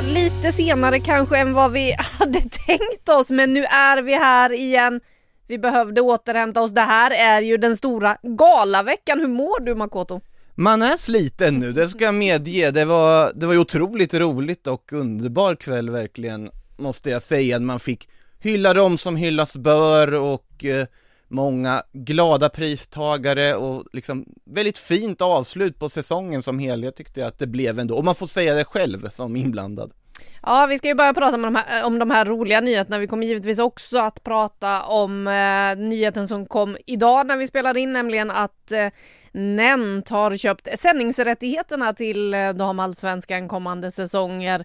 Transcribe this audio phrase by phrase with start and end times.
[0.00, 4.52] Ja, lite senare kanske än vad vi hade tänkt oss, men nu är vi här
[4.52, 5.00] igen.
[5.46, 6.70] Vi behövde återhämta oss.
[6.70, 9.20] Det här är ju den stora galaveckan.
[9.20, 10.20] Hur mår du Makoto?
[10.54, 12.70] Man är sliten nu, det ska jag medge.
[12.70, 17.60] Det var, det var ju otroligt roligt och underbar kväll verkligen, måste jag säga.
[17.60, 18.08] Man fick
[18.38, 20.86] hylla dem som hyllas bör och eh,
[21.28, 27.38] många glada pristagare och liksom väldigt fint avslut på säsongen som helhet tyckte jag att
[27.38, 27.96] det blev ändå.
[27.96, 29.92] Och man får säga det själv som inblandad.
[30.42, 32.98] Ja, vi ska ju börja prata om de här, eh, om de här roliga nyheterna.
[32.98, 37.80] Vi kommer givetvis också att prata om eh, nyheten som kom idag när vi spelade
[37.80, 38.88] in, nämligen att eh,
[39.32, 44.64] Nent har köpt sändningsrättigheterna till eh, damallsvenskan kommande säsonger.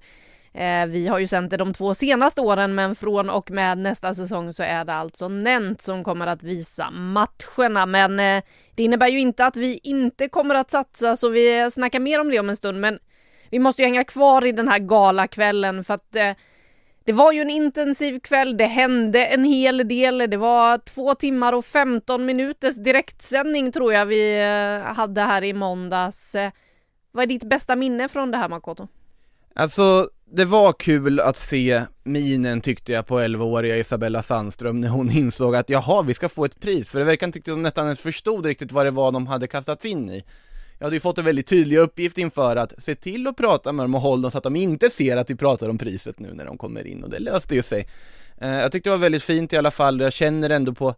[0.54, 4.14] Eh, vi har ju sänt det de två senaste åren, men från och med nästa
[4.14, 7.86] säsong så är det alltså Nent som kommer att visa matcherna.
[7.86, 8.44] Men eh,
[8.76, 12.30] det innebär ju inte att vi inte kommer att satsa, så vi snackar mer om
[12.30, 12.80] det om en stund.
[12.80, 13.00] Men
[13.50, 16.34] vi måste ju hänga kvar i den här galakvällen för att eh,
[17.06, 21.54] det var ju en intensiv kväll, det hände en hel del, det var två timmar
[21.54, 26.36] och 15 minuters direktsändning tror jag vi eh, hade här i måndags.
[26.36, 26.52] Eh,
[27.12, 28.88] vad är ditt bästa minne från det här Makoto?
[29.56, 35.12] Alltså, det var kul att se minen tyckte jag på 11-åriga Isabella Sandström när hon
[35.12, 38.00] insåg att jaha, vi ska få ett pris, för det verkar inte de nästan ens
[38.00, 40.24] förstod riktigt vad det var de hade kastats in i.
[40.80, 43.84] Jag hade ju fått en väldigt tydlig uppgift inför att se till att prata med
[43.84, 46.34] dem och hålla dem så att de inte ser att vi pratar om priset nu
[46.34, 47.88] när de kommer in och det löste ju sig.
[48.38, 50.96] Eh, jag tyckte det var väldigt fint i alla fall, och jag känner ändå på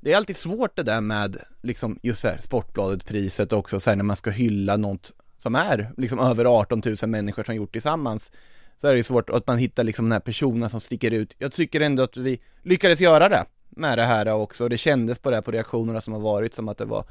[0.00, 3.96] det är alltid svårt det där med liksom just så här Sportbladet-priset också så här
[3.96, 8.32] när man ska hylla något som är liksom över 18 000 människor som gjort tillsammans
[8.80, 11.34] så är det ju svårt att man hittar liksom den här personen som sticker ut.
[11.38, 14.68] Jag tycker ändå att vi lyckades göra det med det här också.
[14.68, 17.04] Det kändes på det här på reaktionerna som har varit som att det var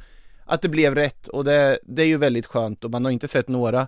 [0.48, 3.28] att det blev rätt och det, det är ju väldigt skönt och man har inte
[3.28, 3.88] sett några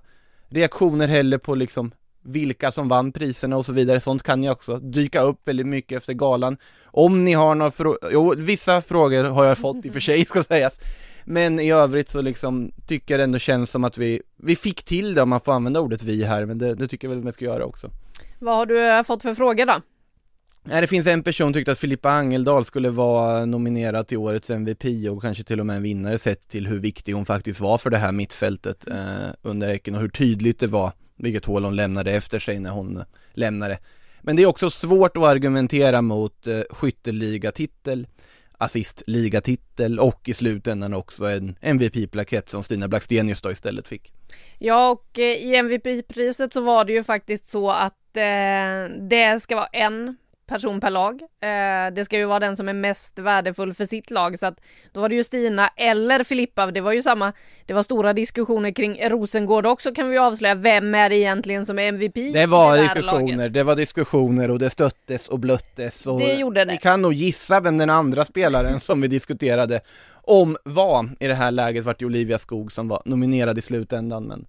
[0.50, 1.92] reaktioner heller på liksom
[2.24, 4.00] vilka som vann priserna och så vidare.
[4.00, 6.58] Sånt kan ju också dyka upp väldigt mycket efter galan.
[6.84, 10.25] Om ni har några frågor, jo vissa frågor har jag fått i och för sig
[10.25, 10.80] ska sägas.
[11.25, 14.84] Men i övrigt så liksom tycker jag det ändå känns som att vi, vi fick
[14.84, 17.26] till det om man får använda ordet vi här, men det, det tycker jag väl
[17.26, 17.90] vi ska göra också.
[18.40, 19.81] Vad har du eh, fått för frågor då?
[20.69, 24.50] Nej, det finns en person som tyckte att Filippa Angeldal skulle vara nominerad till årets
[24.50, 27.78] MVP och kanske till och med en vinnare sett till hur viktig hon faktiskt var
[27.78, 31.75] för det här mittfältet eh, under Häcken och hur tydligt det var vilket hål hon
[31.75, 33.03] lämnade efter sig när hon
[33.34, 33.79] lämnade.
[34.22, 38.08] Men det är också svårt att argumentera mot eh, skytteligatitel,
[38.58, 44.13] assistligatitel och i slutändan också en MVP-plakett som Stina Blackstenius då istället fick.
[44.58, 49.56] Ja, och eh, i MVP-priset så var det ju faktiskt så att eh, det ska
[49.56, 50.18] vara en
[50.49, 51.21] person per lag.
[51.21, 54.61] Eh, det ska ju vara den som är mest värdefull för sitt lag så att
[54.91, 56.71] då var det ju Stina eller Filippa.
[56.71, 57.33] Det var ju samma.
[57.65, 60.55] Det var stora diskussioner kring Rosengård också kan vi ju avslöja.
[60.55, 62.33] Vem är det egentligen som är MVP?
[62.33, 63.53] Det var i diskussioner, laget?
[63.53, 66.71] det var diskussioner och det stöttes och blöttes och Det gjorde det.
[66.71, 69.81] Ni kan nog gissa vem den andra spelaren som vi diskuterade
[70.11, 74.23] om var i det här läget vart det Olivia Skog som var nominerad i slutändan
[74.23, 74.45] men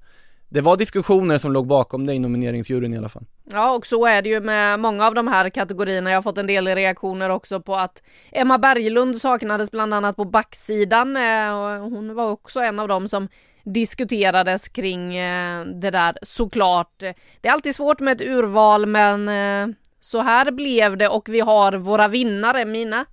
[0.51, 3.25] det var diskussioner som låg bakom det i nomineringsjuryn i alla fall.
[3.53, 6.11] Ja, och så är det ju med många av de här kategorierna.
[6.11, 8.03] Jag har fått en del reaktioner också på att
[8.33, 11.17] Emma Berglund saknades bland annat på backsidan.
[11.17, 13.29] eh, och Hon var också en av dem som
[13.65, 16.99] diskuterades kring eh, det där såklart.
[17.41, 21.41] Det är alltid svårt med ett urval men eh, så här blev det och vi
[21.41, 22.65] har våra vinnare.
[22.65, 23.05] Mina,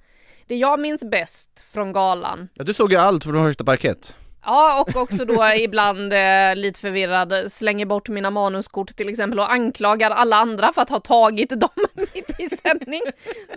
[0.47, 4.15] det jag minns bäst från galan Ja, du såg ju allt från första parkett.
[4.49, 9.51] Ja, och också då ibland eh, lite förvirrad, slänger bort mina manuskort till exempel och
[9.51, 11.69] anklagar alla andra för att ha tagit dem
[12.13, 13.01] mitt i sändning.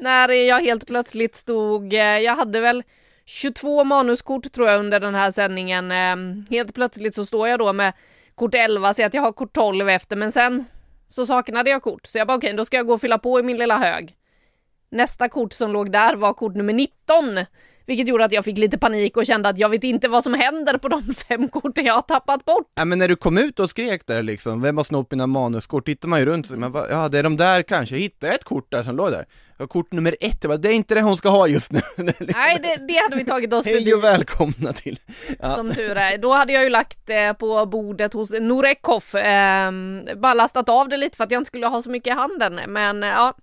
[0.01, 2.83] När jag helt plötsligt stod, eh, jag hade väl
[3.25, 5.93] 22 manuskort tror jag under den här sändningen.
[5.93, 7.93] Eh, helt plötsligt så står jag då med
[8.35, 10.65] kort 11, säger att jag har kort 12 efter, men sen
[11.09, 12.07] så saknade jag kort.
[12.07, 14.17] Så jag bara okej, då ska jag gå och fylla på i min lilla hög.
[14.91, 17.39] Nästa kort som låg där var kort nummer 19.
[17.91, 20.35] Vilket gjorde att jag fick lite panik och kände att jag vet inte vad som
[20.35, 22.73] händer på de fem korten jag har tappat bort.
[22.75, 25.87] Ja men när du kom ut och skrek där liksom, vem har snott mina manuskort?
[25.87, 28.45] Tittar man ju runt, men va, ja det är de där kanske, jag hittade ett
[28.45, 29.27] kort där som låg där.
[29.59, 31.81] Ja, kort nummer ett, bara, det är inte det hon ska ha just nu.
[32.19, 33.95] Nej det, det hade vi tagit oss Hej förbi.
[33.95, 34.99] och välkomna till.
[35.39, 35.55] Ja.
[35.55, 36.19] Som tur är.
[36.19, 39.73] Då hade jag ju lagt det på bordet hos Norekoff, eh,
[40.17, 42.61] bara lastat av det lite för att jag inte skulle ha så mycket i handen.
[42.69, 43.35] Men eh, ja,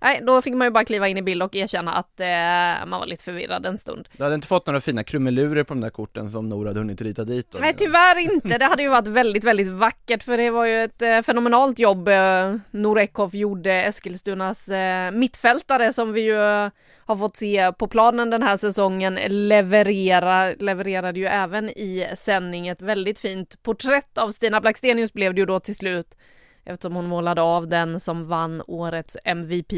[0.00, 3.00] nej, då fick man ju bara kliva in i bild och erkänna att eh, man
[3.00, 4.08] var lite förvirrad en stund.
[4.16, 7.02] Du hade inte fått några fina krumelurer på de där korten som Nora hade hunnit
[7.02, 7.58] rita dit?
[7.60, 11.02] Nej tyvärr inte, det hade ju varit väldigt, väldigt vackert för det var ju ett
[11.02, 16.70] eh, fenomenalt jobb eh, Norekoff gjorde, Eskilstunas eh, mittfältare som vi ju
[17.10, 22.82] har fått se på planen den här säsongen leverera, levererade ju även i sändning ett
[22.82, 26.16] väldigt fint porträtt av Stina Blackstenius blev det ju då till slut
[26.64, 29.72] eftersom hon målade av den som vann årets MVP.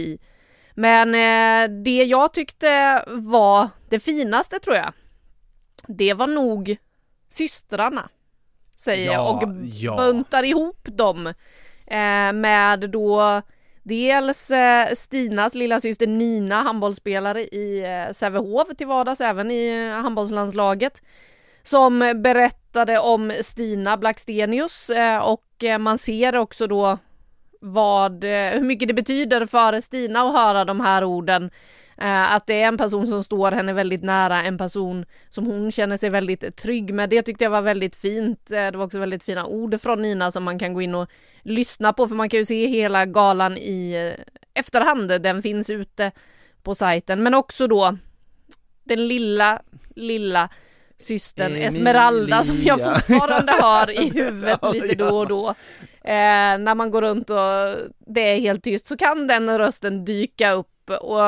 [0.75, 4.93] Men eh, det jag tyckte var det finaste tror jag,
[5.87, 6.77] det var nog
[7.29, 8.09] systrarna.
[8.77, 9.97] Säger jag Ja, och ja.
[9.97, 11.27] buntar ihop dem
[11.87, 13.43] eh, med då
[13.83, 20.03] dels eh, Stinas lilla syster Nina, handbollsspelare i eh, Sävehof till vardags, även i eh,
[20.03, 21.03] handbollslandslaget,
[21.63, 26.99] som berättade om Stina Blackstenius eh, och eh, man ser också då
[27.61, 31.51] vad, eh, hur mycket det betyder för Stina att höra de här orden.
[32.05, 35.97] Att det är en person som står henne väldigt nära, en person som hon känner
[35.97, 37.11] sig väldigt trygg med.
[37.11, 38.47] Det tyckte jag var väldigt fint.
[38.47, 41.09] Det var också väldigt fina ord från Nina som man kan gå in och
[41.43, 44.15] lyssna på, för man kan ju se hela galan i
[44.55, 45.09] efterhand.
[45.09, 46.11] Den finns ute
[46.63, 47.97] på sajten, men också då
[48.85, 49.63] den lilla,
[49.97, 50.49] lilla
[51.03, 51.69] systern Emilia.
[51.69, 55.49] Esmeralda som jag fortfarande hör i huvudet Ja, lite då och då.
[56.05, 60.53] Eh, när man går runt och det är helt tyst så kan den rösten dyka
[60.53, 61.21] upp och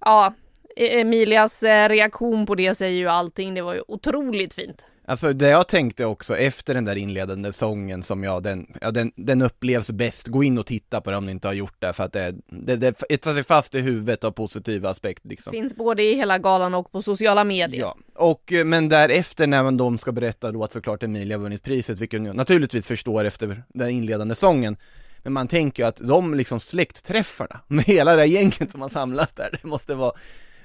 [0.00, 0.34] ja,
[0.76, 3.54] E- Emilias eh, reaktion på det säger ju allting.
[3.54, 4.86] Det var ju otroligt fint.
[5.04, 9.12] Alltså det jag tänkte också efter den där inledande sången som jag, den, ja, den,
[9.16, 11.92] den upplevs bäst, gå in och titta på det om ni inte har gjort det
[11.92, 15.50] för att det, det, det etsar sig fast i huvudet av positiva aspekter liksom.
[15.50, 17.80] Finns både i hela galan och på sociala medier.
[17.80, 21.42] Ja, och eh, men därefter när man de ska berätta då att såklart Emilia har
[21.42, 24.76] vunnit priset, vilket jag naturligtvis förstår efter den inledande sången
[25.22, 28.88] Men man tänker ju att de liksom släktträffarna med hela det här gänget som har
[28.88, 30.12] samlats där, det måste vara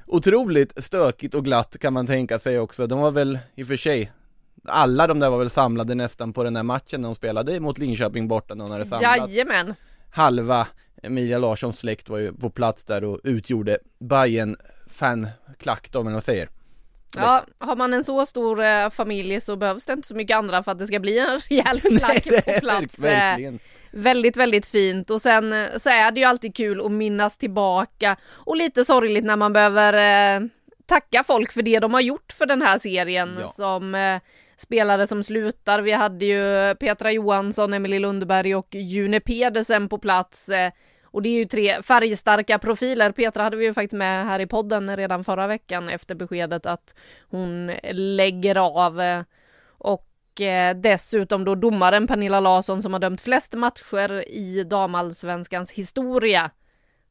[0.06, 2.88] otroligt stökigt och glatt kan man tänka sig också.
[2.88, 4.12] De var väl i och för sig
[4.68, 7.78] alla de där var väl samlade nästan på den där matchen när de spelade mot
[7.78, 9.74] Linköping borta när de hade samlat Jajamän.
[10.12, 10.68] halva
[11.04, 14.56] Emilia Larssons släkt var ju på plats där och utgjorde Bayern
[14.88, 16.50] fanklack då, men vad säger
[17.18, 20.64] Ja, har man en så stor eh, familj så behövs det inte så mycket andra
[20.64, 22.98] för att det ska bli en rejäl klack det på plats.
[23.00, 23.60] Eh, verkligen.
[23.92, 28.16] Väldigt, väldigt fint och sen eh, så är det ju alltid kul att minnas tillbaka
[28.26, 29.94] och lite sorgligt när man behöver
[30.38, 30.48] eh,
[30.86, 33.48] tacka folk för det de har gjort för den här serien Ja.
[33.48, 34.20] som eh,
[34.58, 35.82] spelare som slutar.
[35.82, 40.50] Vi hade ju Petra Johansson, Emily Lundberg och June Pedersen på plats.
[40.50, 40.72] Eh,
[41.04, 43.12] och det är ju tre färgstarka profiler.
[43.12, 46.96] Petra hade vi ju faktiskt med här i podden redan förra veckan efter beskedet att
[47.30, 49.02] hon lägger av.
[49.02, 49.22] Eh,
[49.68, 56.52] och eh, dessutom då domaren Pernilla Larsson som har dömt flest matcher i damallsvenskans historia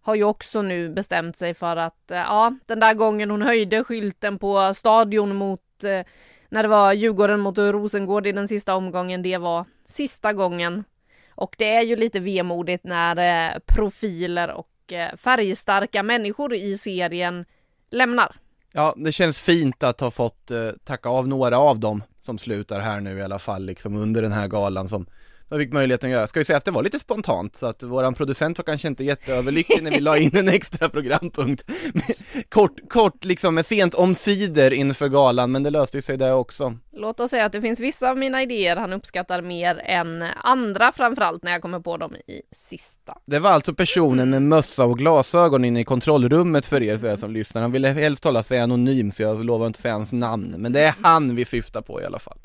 [0.05, 4.39] har ju också nu bestämt sig för att ja, den där gången hon höjde skylten
[4.39, 6.07] på stadion mot eh,
[6.55, 10.85] när det var Djurgården mot Rosengård i den sista omgången, det var sista gången.
[11.29, 17.45] Och det är ju lite vemodigt när eh, profiler och eh, färgstarka människor i serien
[17.91, 18.37] lämnar.
[18.73, 22.81] Ja, det känns fint att ha fått eh, tacka av några av dem som slutar
[22.81, 25.07] här nu i alla fall, liksom under den här galan som
[25.49, 26.27] de fick möjligheten att göra.
[26.27, 29.05] Ska ju säga att det var lite spontant, så att våran producent var kanske inte
[29.05, 31.65] jätteöverlycklig när vi la in en extra programpunkt.
[32.49, 36.77] kort, kort liksom, med sent omsider inför galan, men det löste ju sig där också.
[36.97, 40.93] Låt oss säga att det finns vissa av mina idéer han uppskattar mer än andra,
[40.93, 43.19] framförallt när jag kommer på dem i sista.
[43.27, 47.17] Det var alltså personen med mössa och glasögon inne i kontrollrummet för er, för er
[47.17, 47.63] som lyssnar.
[47.63, 50.81] Han ville helst hålla sig anonym, så jag lovar inte säga hans namn, men det
[50.81, 52.39] är han vi syftar på i alla fall.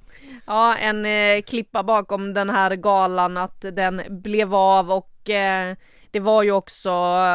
[0.45, 5.75] Ja, en eh, klippa bakom den här galan att den blev av och eh,
[6.11, 6.91] det var ju också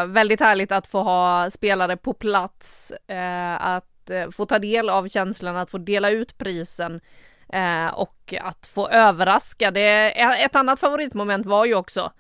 [0.07, 5.09] väldigt härligt att få ha spelare på plats, eh, att Eh, få ta del av
[5.09, 7.01] känslan, att få dela ut prisen
[7.53, 9.71] eh, och att få överraska.
[9.71, 10.11] Det,
[10.45, 12.13] ett annat favoritmoment var ju också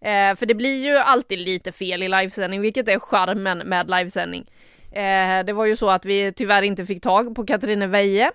[0.00, 4.50] Eh, för det blir ju alltid lite fel i livesändning, vilket är charmen med livesändning.
[4.92, 8.32] Eh, det var ju så att vi tyvärr inte fick tag på Katarina Veje.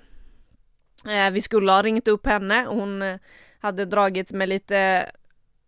[1.07, 3.17] Eh, vi skulle ha ringt upp henne, hon eh,
[3.59, 5.09] hade dragits med lite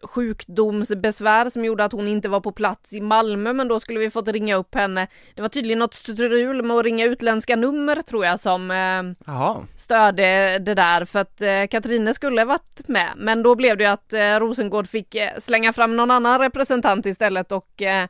[0.03, 4.09] sjukdomsbesvär som gjorde att hon inte var på plats i Malmö men då skulle vi
[4.09, 5.07] fått ringa upp henne.
[5.35, 9.27] Det var tydligen något strul med att ringa utländska nummer tror jag som eh,
[9.75, 13.09] störde det där för att eh, Katrine skulle varit med.
[13.15, 17.05] Men då blev det ju att eh, Rosengård fick eh, slänga fram någon annan representant
[17.05, 18.07] istället och eh,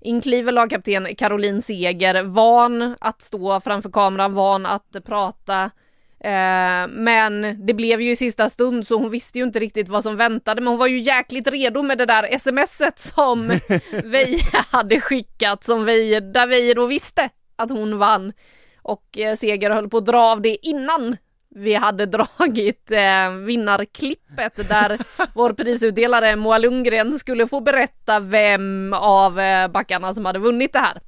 [0.00, 5.70] inkliver lagkapten Caroline Seger, van att stå framför kameran, van att prata
[6.24, 10.02] Eh, men det blev ju i sista stund så hon visste ju inte riktigt vad
[10.02, 13.48] som väntade men hon var ju jäkligt redo med det där smset som
[14.04, 14.40] vi
[14.70, 18.32] hade skickat som vi, där vi då visste att hon vann.
[18.82, 21.16] Och eh, Seger höll på att dra av det innan
[21.54, 22.06] vi hade
[22.38, 24.98] dragit eh, vinnarklippet där
[25.34, 30.78] vår prisutdelare Moa Lundgren skulle få berätta vem av eh, backarna som hade vunnit det
[30.78, 31.00] här.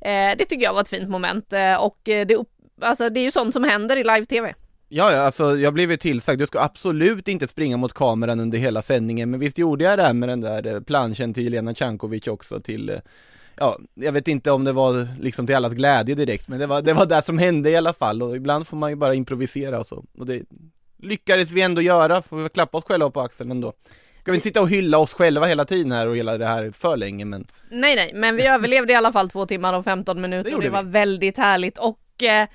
[0.00, 3.30] Eh, det tycker jag var ett fint moment och det upp alltså det är ju
[3.30, 4.54] sånt som händer i live-tv.
[4.88, 8.58] Ja, ja, alltså jag blev ju tillsagd, du ska absolut inte springa mot kameran under
[8.58, 11.74] hela sändningen, men visst gjorde jag det här med den där eh, planschen till Jelena
[11.74, 12.96] Cankovic också till eh,
[13.58, 16.82] Ja, jag vet inte om det var liksom till allas glädje direkt, men det var,
[16.82, 19.80] det var det som hände i alla fall och ibland får man ju bara improvisera
[19.80, 20.42] och så, och det
[21.02, 23.72] lyckades vi ändå göra, får vi klappa oss själva på axeln ändå.
[24.20, 26.70] Ska vi inte sitta och hylla oss själva hela tiden här och hela det här
[26.70, 30.20] för länge men Nej nej, men vi överlevde i alla fall två timmar och 15
[30.20, 32.48] minuter Det och det var väldigt härligt och eh,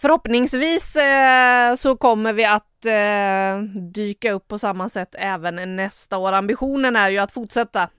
[0.00, 6.32] Förhoppningsvis eh, så kommer vi att eh, dyka upp på samma sätt även nästa år.
[6.32, 7.90] Ambitionen är ju att fortsätta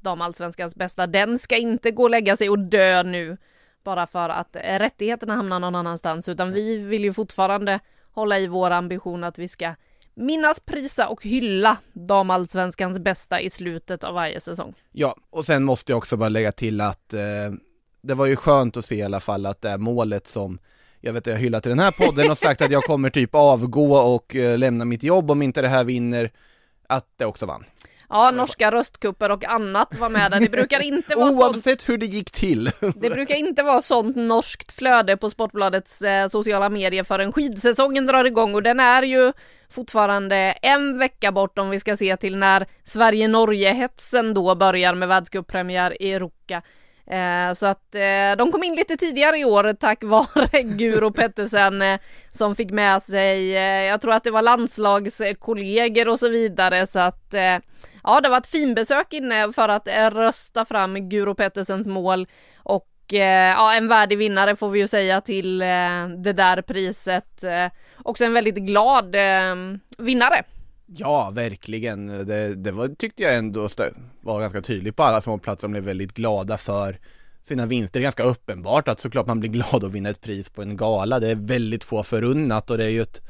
[0.00, 1.06] damallsvenskans bästa.
[1.06, 3.36] Den ska inte gå och lägga sig och dö nu
[3.84, 7.80] bara för att rättigheterna hamnar någon annanstans utan vi vill ju fortfarande
[8.12, 9.74] hålla i vår ambition att vi ska
[10.14, 14.74] minnas, prisa och hylla damallsvenskans bästa i slutet av varje säsong.
[14.92, 17.20] Ja, och sen måste jag också bara lägga till att eh,
[18.00, 20.58] det var ju skönt att se i alla fall att det är målet som
[21.00, 23.34] jag vet att jag hyllat i den här podden och sagt att jag kommer typ
[23.34, 26.30] avgå och eh, lämna mitt jobb om inte det här vinner,
[26.86, 27.64] att det också vann.
[28.08, 30.40] Ja, norska röstkupper och annat var med där.
[30.40, 32.70] Det brukar inte vara sånt Oavsett hur det gick till.
[32.80, 38.24] Det brukar inte vara sånt norskt flöde på Sportbladets eh, sociala medier förrän skidsäsongen drar
[38.24, 39.32] igång och den är ju
[39.68, 46.02] fortfarande en vecka bort om vi ska se till när Sverige-Norge-hetsen då börjar med världscuppremiär
[46.02, 46.62] i Ruka.
[47.10, 51.82] Eh, så att eh, de kom in lite tidigare i år tack vare Guro Pettersen
[51.82, 56.86] eh, som fick med sig, eh, jag tror att det var landslagskollegor och så vidare
[56.86, 57.58] så att eh,
[58.02, 62.26] ja det var ett finbesök inne för att eh, rösta fram Guro Pettersens mål
[62.56, 67.44] och ja en värdig vinnare får vi ju säga till det där priset.
[67.96, 69.16] Också en väldigt glad
[69.98, 70.42] vinnare.
[70.96, 72.06] Ja, verkligen.
[72.26, 73.68] Det, det var, tyckte jag ändå
[74.20, 75.62] var ganska tydligt på alla småplatser.
[75.68, 76.98] De blev väldigt glada för
[77.42, 78.00] sina vinster.
[78.00, 80.76] Det är ganska uppenbart att såklart man blir glad att vinna ett pris på en
[80.76, 81.20] gala.
[81.20, 83.20] Det är väldigt få förunnat och det är ju ett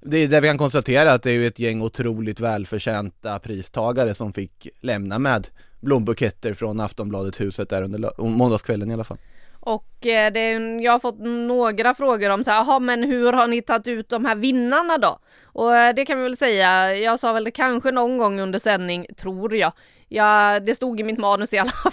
[0.00, 4.14] det är där vi kan konstatera att det är ju ett gäng otroligt välförtjänta pristagare
[4.14, 5.48] som fick lämna med
[5.80, 9.18] blombuketter från Aftonbladet huset där under måndagskvällen i alla fall.
[9.60, 10.50] Och eh, det,
[10.82, 14.08] jag har fått några frågor om så här, "Jaha, men hur har ni tagit ut
[14.08, 15.18] de här vinnarna då?
[15.52, 18.58] Och eh, det kan vi väl säga, jag sa väl det kanske någon gång under
[18.58, 19.72] sändning, tror jag.
[20.08, 21.70] Ja, det stod i mitt manus i alla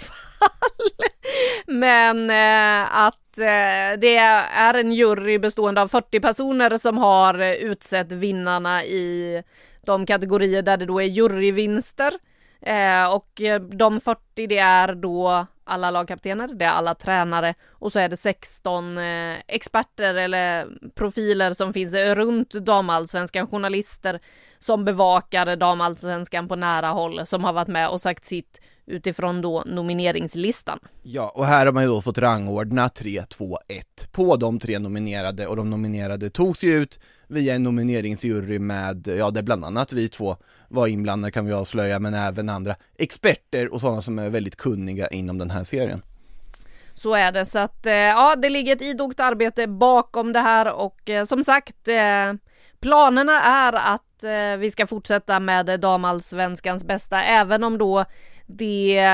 [1.66, 7.52] Men eh, att eh, det är en jury bestående av 40 personer som har eh,
[7.52, 9.42] utsett vinnarna i
[9.86, 12.12] de kategorier där det då är juryvinster.
[12.62, 17.92] Eh, och eh, de 40 det är då alla lagkaptener, det är alla tränare och
[17.92, 24.20] så är det 16 eh, experter eller profiler som finns runt damallsvenskan, journalister
[24.58, 29.62] som bevakar damallsvenskan på nära håll som har varit med och sagt sitt utifrån då
[29.66, 30.78] nomineringslistan.
[31.02, 34.78] Ja, och här har man ju då fått rangordna 3, 2, 1 på de tre
[34.78, 39.64] nominerade och de nominerade togs ju ut via en nomineringsjury med, ja det är bland
[39.64, 40.36] annat vi två
[40.68, 45.08] var inblandade kan vi avslöja, men även andra experter och sådana som är väldigt kunniga
[45.08, 46.02] inom den här serien.
[46.94, 50.74] Så är det, så att eh, ja, det ligger ett idogt arbete bakom det här
[50.74, 52.32] och eh, som sagt, eh,
[52.80, 54.02] planerna är att
[54.58, 58.04] vi ska fortsätta med damallsvenskans bästa, även om då
[58.46, 59.10] det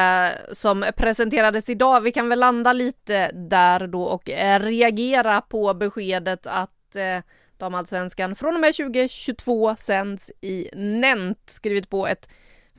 [0.53, 4.29] som presenterades idag, vi kan väl landa lite där då och
[4.61, 7.23] reagera på beskedet att eh,
[7.63, 12.29] damallsvenskan från och med 2022 sänds i Nent, skrivit på ett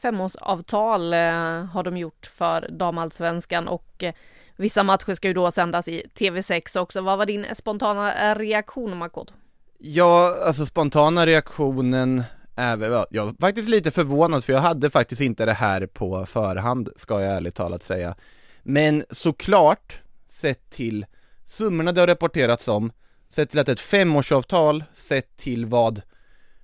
[0.02, 1.20] femårsavtal eh,
[1.66, 4.14] har de gjort för damallsvenskan och eh,
[4.56, 7.02] vissa matcher ska ju då sändas i TV6 också.
[7.02, 9.34] Vad var din spontana reaktion Makot?
[9.78, 12.24] Ja, alltså spontana reaktionen
[12.56, 16.26] är väl, jag var faktiskt lite förvånad för jag hade faktiskt inte det här på
[16.26, 18.16] förhand, ska jag ärligt talat säga.
[18.64, 21.06] Men såklart, sett till
[21.46, 22.92] summorna det har rapporterats om,
[23.34, 26.02] sett till att det är ett femårsavtal, sett till vad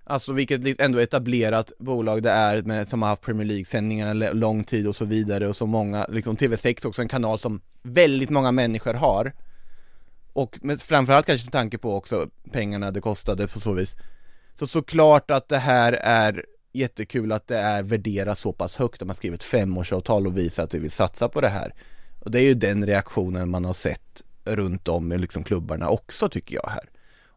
[0.04, 4.88] Alltså vilket ändå etablerat bolag det är med, som har haft Premier League-sändningarna lång tid
[4.88, 8.94] och så vidare och så många, liksom TV6 också en kanal som väldigt många människor
[8.94, 9.34] har.
[10.34, 13.96] Och med, framförallt kanske med tanke på också pengarna det kostade på så vis.
[14.60, 19.02] Så såklart att det här är jättekul att det är värderat så pass högt.
[19.02, 21.74] Att man skriver ett femårsavtal och visar att vi vill satsa på det här.
[22.20, 26.30] Och det är ju den reaktionen man har sett runt om i liksom klubbarna också
[26.30, 26.90] tycker jag här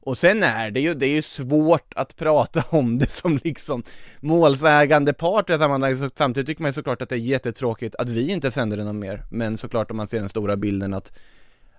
[0.04, 3.82] och sen är det ju, det är ju svårt att prata om det som liksom
[4.20, 8.30] målsägande part i sammanhanget, samtidigt tycker man ju såklart att det är jättetråkigt att vi
[8.30, 11.12] inte sänder det någon mer, men såklart om man ser den stora bilden att,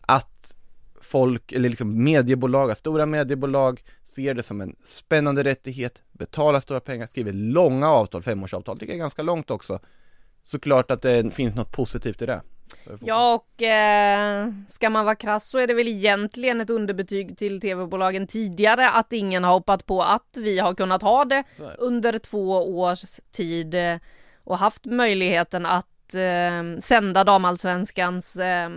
[0.01, 0.55] att
[1.01, 7.07] folk, eller liksom mediebolag, stora mediebolag ser det som en spännande rättighet, betalar stora pengar,
[7.07, 9.79] skriver långa avtal, femårsavtal, tycker jag är ganska långt också.
[10.43, 12.41] Såklart att det finns något positivt i det.
[13.01, 17.61] Ja och eh, ska man vara krass så är det väl egentligen ett underbetyg till
[17.61, 21.43] tv-bolagen tidigare att ingen har hoppat på att vi har kunnat ha det
[21.77, 23.97] under två års tid eh,
[24.43, 28.69] och haft möjligheten att eh, sända damallsvenskans eh,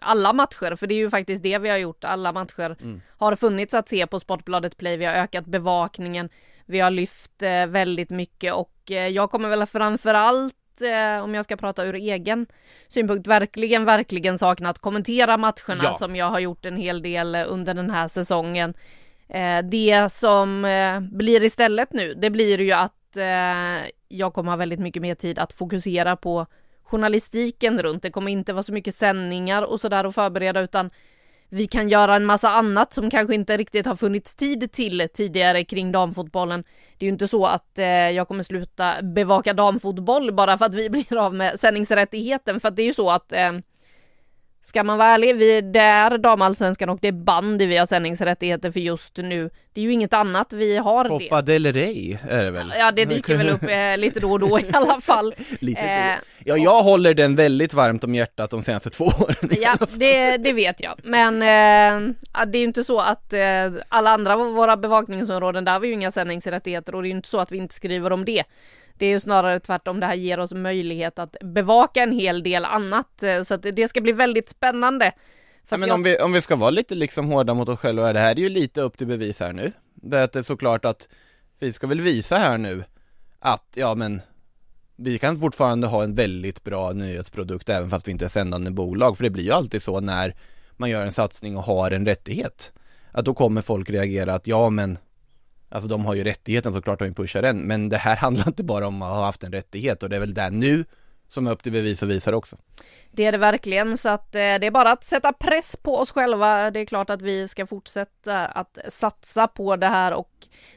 [0.00, 2.04] alla matcher, för det är ju faktiskt det vi har gjort.
[2.04, 3.00] Alla matcher mm.
[3.18, 4.96] har funnits att se på Sportbladet Play.
[4.96, 6.28] Vi har ökat bevakningen.
[6.66, 11.44] Vi har lyft eh, väldigt mycket och eh, jag kommer väl framförallt eh, om jag
[11.44, 12.46] ska prata ur egen
[12.88, 15.94] synpunkt, verkligen, verkligen saknat kommentera matcherna ja.
[15.94, 18.74] som jag har gjort en hel del under den här säsongen.
[19.28, 24.56] Eh, det som eh, blir istället nu, det blir ju att eh, jag kommer ha
[24.56, 26.46] väldigt mycket mer tid att fokusera på
[26.82, 28.02] journalistiken runt.
[28.02, 30.90] Det kommer inte vara så mycket sändningar och sådär att förbereda utan
[31.48, 35.64] vi kan göra en massa annat som kanske inte riktigt har funnits tid till tidigare
[35.64, 36.64] kring damfotbollen.
[36.98, 40.74] Det är ju inte så att eh, jag kommer sluta bevaka damfotboll bara för att
[40.74, 43.52] vi blir av med sändningsrättigheten för att det är ju så att eh,
[44.66, 48.70] Ska man vara ärlig, vi, det är damallsvenskan och det är bandy vi har sändningsrätteter
[48.70, 49.50] för just nu.
[49.72, 51.24] Det är ju inget annat vi har Copa det.
[51.24, 52.72] Copa del Rey är det väl?
[52.78, 55.34] Ja, det dyker väl upp eh, lite då och då i alla fall.
[55.60, 59.50] lite eh, ja, jag håller den väldigt varmt om hjärtat de senaste två åren.
[59.60, 60.94] ja, det, det vet jag.
[61.02, 62.14] Men eh,
[62.46, 63.40] det är ju inte så att eh,
[63.88, 67.16] alla andra av våra bevakningsområden, där har vi ju inga sändningsrättigheter och det är ju
[67.16, 68.44] inte så att vi inte skriver om det.
[68.98, 72.64] Det är ju snarare tvärtom, det här ger oss möjlighet att bevaka en hel del
[72.64, 75.12] annat, eh, så att det ska bli väldigt spännande.
[75.68, 75.94] Ja, men jag...
[75.94, 78.40] om, vi, om vi ska vara lite liksom hårda mot oss själva, det här är
[78.40, 79.72] ju lite upp till bevis här nu.
[79.94, 81.08] Det är såklart att
[81.58, 82.84] vi ska väl visa här nu
[83.38, 84.20] att, ja men
[84.96, 89.16] vi kan fortfarande ha en väldigt bra nyhetsprodukt även fast vi inte är sändande bolag,
[89.16, 90.34] för det blir ju alltid så när
[90.76, 92.72] man gör en satsning och har en rättighet.
[93.12, 94.98] Att då kommer folk reagera att ja men
[95.68, 98.86] Alltså de har ju rättigheten såklart de pusha den, men det här handlar inte bara
[98.86, 100.84] om att ha haft en rättighet och det är väl där nu
[101.28, 102.56] som är upp till bevis och visar också.
[103.10, 106.10] Det är det verkligen, så att eh, det är bara att sätta press på oss
[106.10, 106.70] själva.
[106.70, 110.30] Det är klart att vi ska fortsätta att satsa på det här och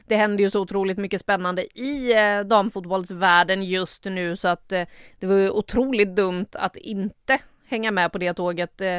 [0.06, 4.84] det händer ju så otroligt mycket spännande i eh, damfotbollsvärlden just nu så att eh,
[5.18, 8.80] det var otroligt dumt att inte hänga med på det tåget.
[8.80, 8.98] Eh,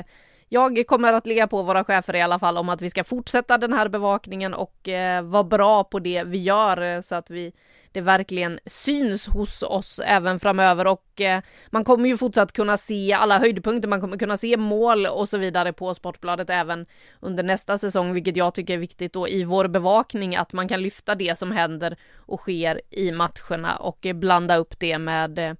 [0.54, 3.58] jag kommer att ligga på våra chefer i alla fall om att vi ska fortsätta
[3.58, 7.54] den här bevakningen och eh, vara bra på det vi gör eh, så att vi
[7.92, 10.88] det verkligen syns hos oss även framöver.
[10.88, 15.06] Och eh, man kommer ju fortsatt kunna se alla höjdpunkter, man kommer kunna se mål
[15.06, 16.86] och så vidare på Sportbladet även
[17.20, 20.82] under nästa säsong, vilket jag tycker är viktigt då i vår bevakning att man kan
[20.82, 25.54] lyfta det som händer och sker i matcherna och eh, blanda upp det med eh,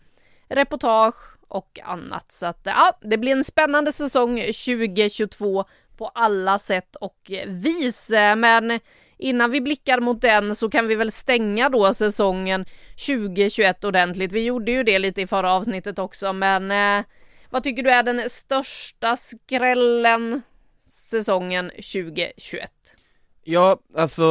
[0.50, 2.32] reportage och annat.
[2.32, 5.66] Så att ja, det blir en spännande säsong 2022
[5.98, 8.10] på alla sätt och vis.
[8.38, 8.80] Men
[9.18, 12.66] innan vi blickar mot den så kan vi väl stänga då säsongen
[13.08, 14.32] 2021 ordentligt.
[14.32, 17.06] Vi gjorde ju det lite i förra avsnittet också, men eh,
[17.50, 20.42] vad tycker du är den största skrällen
[20.88, 22.72] säsongen 2021?
[23.52, 24.26] Ja, alltså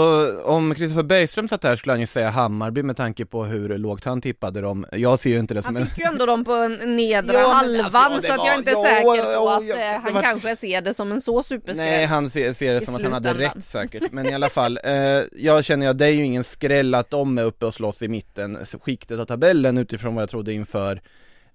[0.44, 4.04] om Kristoffer Bergström satt här skulle han ju säga Hammarby med tanke på hur lågt
[4.04, 4.86] han tippade dem.
[4.92, 5.82] Jag ser ju inte det som en...
[5.82, 8.58] Han fick ju ändå dem på en nedre ja, halvan alltså, så att jag är
[8.58, 10.22] inte ja, säker på att ja, eh, han var...
[10.22, 11.86] kanske ser det som en så superskräll.
[11.86, 14.12] Nej, han ser, ser det som att han hade rätt säkert.
[14.12, 14.92] Men i alla fall, eh,
[15.36, 18.02] jag känner ju att det är ju ingen skräll att de är uppe och slåss
[18.02, 21.00] i mitten, skiktet av tabellen utifrån vad jag trodde inför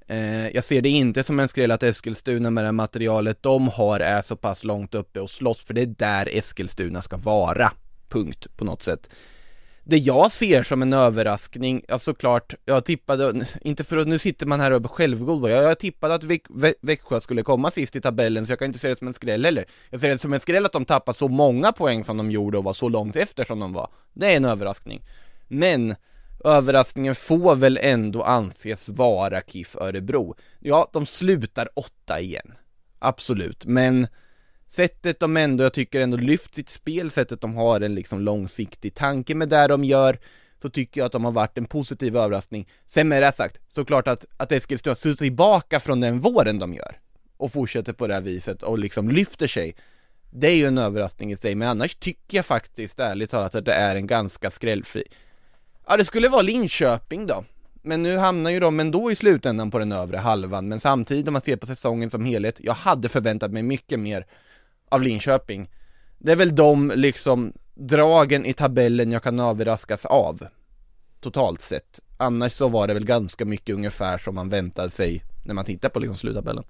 [0.08, 4.00] Eh, jag ser det inte som en skräll att Eskilstuna med det materialet de har
[4.00, 7.72] är så pass långt uppe och slåss för det är där Eskilstuna ska vara.
[8.10, 9.10] Punkt på något sätt.
[9.88, 14.46] Det jag ser som en överraskning, ja såklart, jag tippade, inte för att nu sitter
[14.46, 16.24] man här och är självgod, jag, jag tippade att
[16.82, 19.46] Växjö skulle komma sist i tabellen så jag kan inte se det som en skräll
[19.46, 19.65] heller.
[19.89, 22.58] Jag ser det som en skräll att de tappade så många poäng som de gjorde
[22.58, 23.89] och var så långt efter som de var.
[24.13, 25.04] Det är en överraskning.
[25.48, 25.96] Men
[26.43, 30.36] överraskningen får väl ändå anses vara KIF Örebro.
[30.60, 32.54] Ja, de slutar åtta igen.
[33.00, 34.08] Absolut, men
[34.67, 38.93] sättet de ändå, jag tycker ändå lyft sitt spel, sättet de har en liksom långsiktig
[38.93, 40.19] tanke med det de gör,
[40.62, 42.67] så tycker jag att de har varit en positiv överraskning.
[42.86, 47.00] Sen med det sagt, såklart att, att Eskilstuna står tillbaka från den våren de gör
[47.38, 49.76] och fortsätter på det här viset och liksom lyfter sig.
[50.32, 53.65] Det är ju en överraskning i sig, men annars tycker jag faktiskt ärligt talat att
[53.65, 55.04] det är en ganska skrällfri.
[55.88, 57.43] Ja, det skulle vara Linköping då.
[57.82, 61.34] Men nu hamnar ju de ändå i slutändan på den övre halvan, men samtidigt om
[61.34, 64.26] man ser på säsongen som helhet, jag hade förväntat mig mycket mer
[64.89, 65.69] av Linköping.
[66.17, 70.48] Det är väl de liksom dragen i tabellen jag kan överraskas av.
[71.21, 72.00] Totalt sett.
[72.17, 75.89] Annars så var det väl ganska mycket ungefär som man väntade sig när man tittar
[75.89, 76.63] på liksom sluttabellen.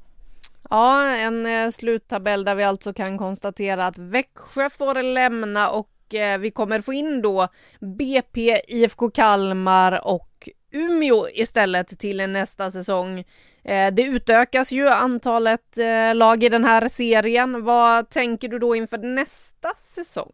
[0.70, 6.38] Ja, en eh, sluttabell där vi alltså kan konstatera att Växjö får lämna och Eh,
[6.38, 7.48] vi kommer få in då
[7.80, 13.20] BP, IFK Kalmar och Umeå istället till nästa säsong.
[13.64, 17.64] Eh, det utökas ju antalet eh, lag i den här serien.
[17.64, 20.32] Vad tänker du då inför nästa säsong?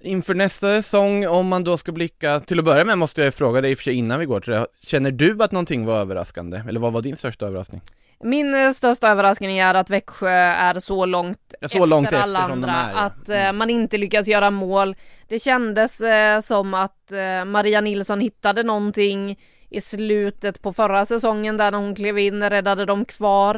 [0.00, 3.60] Inför nästa säsong, om man då ska blicka, till att börja med måste jag fråga
[3.60, 6.62] dig för sig innan vi går till det, känner du att någonting var överraskande?
[6.68, 7.80] Eller vad var din största överraskning?
[8.22, 12.72] Min eh, största överraskning är att Växjö är så långt så långt alla efter andra,
[12.74, 13.56] att mm.
[13.56, 14.96] man inte lyckas göra mål.
[15.28, 19.38] Det kändes eh, som att eh, Maria Nilsson hittade någonting
[19.70, 23.56] i slutet på förra säsongen där när hon klev in, räddade dem kvar.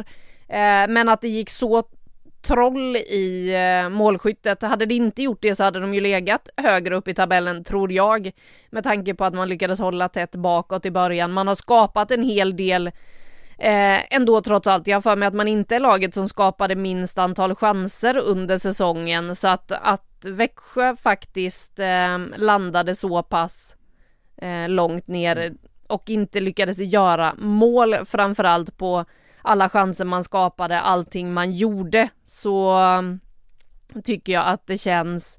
[0.48, 1.82] Eh, men att det gick så
[2.42, 4.62] troll i eh, målskyttet.
[4.62, 7.92] Hade det inte gjort det så hade de ju legat högre upp i tabellen, tror
[7.92, 8.30] jag.
[8.70, 11.32] Med tanke på att man lyckades hålla tätt bakåt i början.
[11.32, 12.90] Man har skapat en hel del
[13.58, 16.74] Eh, ändå trots allt, jag har för mig att man inte är laget som skapade
[16.74, 23.76] minst antal chanser under säsongen så att, att Växjö faktiskt eh, landade så pass
[24.36, 25.54] eh, långt ner
[25.86, 29.04] och inte lyckades göra mål framförallt på
[29.42, 32.78] alla chanser man skapade, allting man gjorde så
[34.04, 35.38] tycker jag att det känns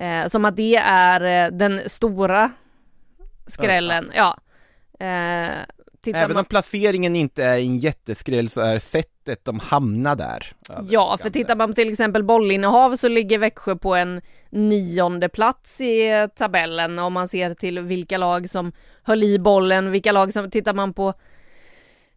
[0.00, 2.50] eh, som att det är eh, den stora
[3.46, 4.12] skrällen.
[4.14, 4.38] Ja.
[5.06, 5.58] Eh,
[6.06, 6.36] Även man...
[6.36, 10.46] om placeringen inte är en jätteskräll så är sättet de hamnar där
[10.88, 15.80] Ja, för tittar man på till exempel bollinnehav så ligger Växjö på en nionde plats
[15.80, 16.98] i tabellen.
[16.98, 20.94] Om man ser till vilka lag som höll i bollen, vilka lag som, tittar man
[20.94, 21.14] på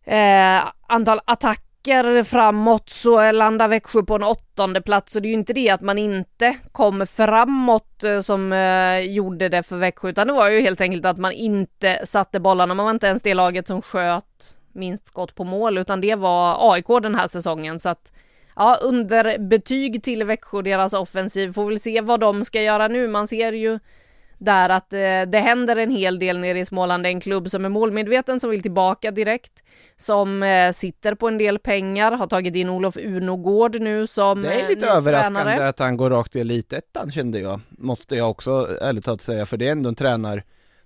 [0.03, 5.15] eh, antal attacker veckor framåt så landar Växjö på en åttonde plats.
[5.15, 9.49] Och det är ju inte det att man inte kom framåt eh, som eh, gjorde
[9.49, 12.85] det för Växjö utan det var ju helt enkelt att man inte satte bollarna, man
[12.85, 16.87] var inte ens det laget som sköt minst skott på mål utan det var AIK
[17.01, 17.79] den här säsongen.
[17.79, 18.11] Så att
[18.55, 21.53] ja, under betyg till Växjö deras offensiv.
[21.53, 23.07] Får väl se vad de ska göra nu.
[23.07, 23.79] Man ser ju
[24.45, 27.03] där att eh, det händer en hel del nere i Småland.
[27.03, 29.63] Det är en klubb som är målmedveten, som vill tillbaka direkt,
[29.95, 34.53] som eh, sitter på en del pengar, har tagit in Olof Unogård nu som Det
[34.53, 35.69] är eh, lite överraskande tränare.
[35.69, 39.57] att han går rakt i elitettan kände jag, måste jag också ärligt talat säga, för
[39.57, 40.43] det är ändå en tränare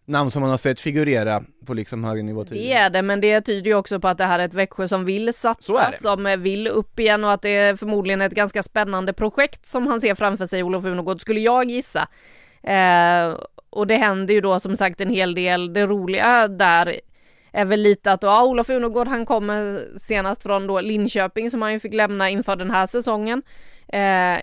[0.09, 2.67] namn som man har sett figurera på liksom högre nivå tidigare.
[2.67, 4.87] Det är det, men det tyder ju också på att det här är ett Växjö
[4.87, 8.63] som vill satsa, som eh, vill upp igen och att det är förmodligen ett ganska
[8.63, 12.07] spännande projekt som han ser framför sig, Olof Unogård, skulle jag gissa.
[12.63, 13.37] Eh,
[13.69, 15.73] och det händer ju då som sagt en hel del.
[15.73, 16.99] Det roliga där
[17.51, 21.73] är väl lite att ja, Olof Unogård han kommer senast från då Linköping som han
[21.73, 23.41] ju fick lämna inför den här säsongen.
[23.87, 24.39] Eh,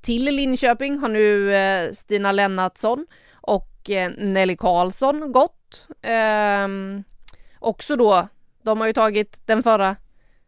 [0.00, 5.86] till Linköping har nu eh, Stina Lennartsson och eh, Nelly Karlsson gått.
[6.02, 6.68] Eh,
[7.58, 8.28] också då,
[8.62, 9.96] de har ju tagit den förra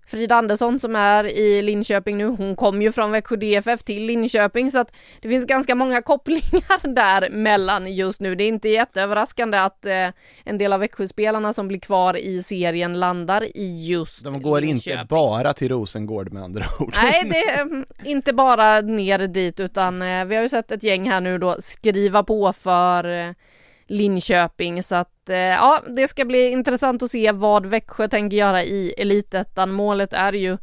[0.08, 4.70] Frida Andersson som är i Linköping nu, hon kom ju från Växjö DFF till Linköping
[4.70, 8.34] så att det finns ganska många kopplingar där mellan just nu.
[8.34, 10.08] Det är inte jätteöverraskande att eh,
[10.44, 15.00] en del av Växjöspelarna som blir kvar i serien landar i just De går Linköping.
[15.00, 16.94] inte bara till Rosengård med andra ord.
[17.02, 20.82] Nej, det är mm, inte bara ner dit utan eh, vi har ju sett ett
[20.82, 23.32] gäng här nu då skriva på för eh,
[23.88, 28.64] Linköping så att eh, ja, det ska bli intressant att se vad Växjö tänker göra
[28.64, 29.72] i elitettan.
[29.72, 30.58] Målet är ju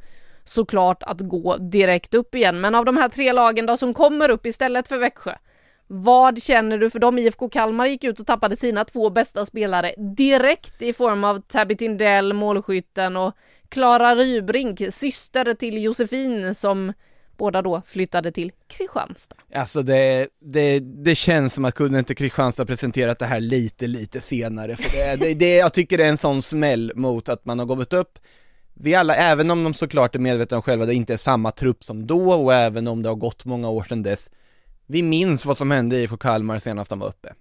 [0.46, 4.30] såklart att gå direkt upp igen, men av de här tre lagen då som kommer
[4.30, 5.36] upp istället för Växjö,
[5.88, 7.18] vad känner du för dem?
[7.18, 11.78] IFK Kalmar gick ut och tappade sina två bästa spelare direkt i form av Tabby
[11.78, 13.36] Tindell, målskytten och
[13.70, 16.94] Klara Rybrink, syster till Josefin som
[17.38, 19.36] båda då flyttade till Kristianstad.
[19.54, 24.22] Alltså det, det, det känns som att kunde inte Kristianstad presenterat det här lite, lite
[24.22, 27.60] senare, för det, det, det, jag tycker det är en sån smäll mot att man
[27.60, 28.20] har gått upp.
[28.74, 31.84] Vi alla, även om de såklart är medvetna om själva det inte är samma trupp
[31.84, 34.30] som då och även om det har gått många år sedan dess
[34.86, 37.34] Vi minns vad som hände i IFK Kalmar senast de var uppe.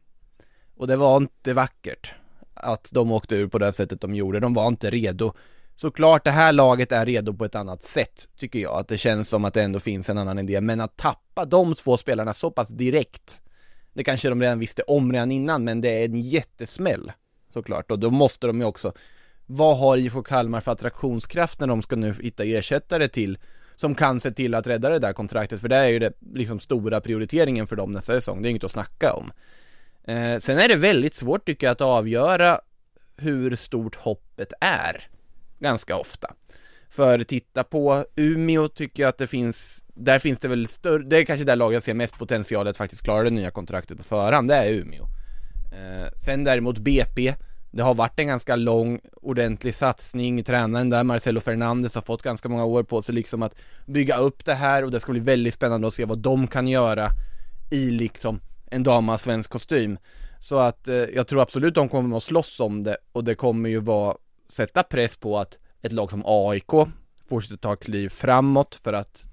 [0.77, 2.13] Och det var inte vackert
[2.55, 5.33] Att de åkte ur på det sättet de gjorde, de var inte redo
[5.77, 8.79] Såklart det här laget är redo på ett annat sätt, tycker jag.
[8.79, 10.61] Att det känns som att det ändå finns en annan idé.
[10.61, 13.41] Men att tappa de två spelarna så pass direkt,
[13.93, 17.13] det kanske de redan visste om redan innan, men det är en jättesmäll.
[17.49, 18.93] Såklart, och då måste de ju också,
[19.47, 23.39] vad har IFK Kalmar för attraktionskraft när de ska nu hitta ersättare till
[23.77, 26.61] som kan se till att rädda det där kontraktet, för det är ju det liksom
[26.61, 29.33] stora prioriteringen för dem nästa säsong, det är inget att snacka om.
[30.05, 32.61] Eh, sen är det väldigt svårt tycker jag att avgöra
[33.17, 35.09] hur stort hoppet är,
[35.65, 36.35] ganska ofta.
[36.91, 41.19] För titta på Umeå tycker jag att det finns, där finns det väl större, det
[41.19, 44.05] är kanske där laget jag ser mest potential att faktiskt klara det nya kontraktet på
[44.05, 45.05] förhand, det är Umeå.
[45.73, 47.35] Eh, sen däremot BP,
[47.71, 50.45] det har varit en ganska lång, ordentlig satsning.
[50.45, 53.55] Tränaren där, Marcelo Fernandes, har fått ganska många år på sig liksom att
[53.87, 56.69] bygga upp det här och det ska bli väldigt spännande att se vad de kan
[56.69, 57.11] göra
[57.71, 59.99] i liksom en damas svensk kostym.
[60.41, 63.69] Så att eh, jag tror absolut de kommer att slåss om det och det kommer
[63.69, 64.17] ju vara,
[64.55, 66.71] sätta press på att ett lag som AIK
[67.29, 69.25] fortsätter ta kliv framåt för att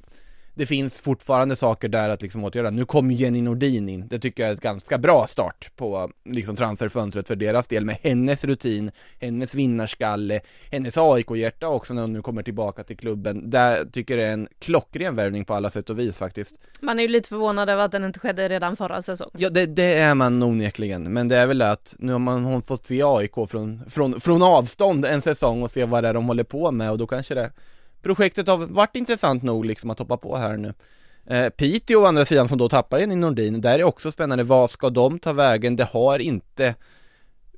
[0.62, 2.70] det finns fortfarande saker där att liksom åtgärda.
[2.70, 6.56] Nu kommer Jenny Nordin in, det tycker jag är ett ganska bra start på liksom
[6.56, 12.22] transferfönstret för deras del med hennes rutin, hennes vinnarskalle, hennes AIK-hjärta också när hon nu
[12.22, 13.50] kommer tillbaka till klubben.
[13.50, 16.60] Där tycker jag det är en klockren värvning på alla sätt och vis faktiskt.
[16.82, 19.36] Man är ju lite förvånad över att den inte skedde redan förra säsongen.
[19.38, 22.62] Ja, det, det är man onekligen, men det är väl att nu har man hon
[22.62, 26.28] fått se AIK från, från, från avstånd en säsong och se vad det är de
[26.28, 27.52] håller på med och då kanske det
[28.02, 30.74] projektet har varit intressant nog liksom att hoppa på här nu.
[31.26, 34.44] Eh, Piteå å andra sidan som då tappar in i Nordin, där är också spännande,
[34.44, 35.76] vad ska de ta vägen?
[35.76, 36.76] Det har inte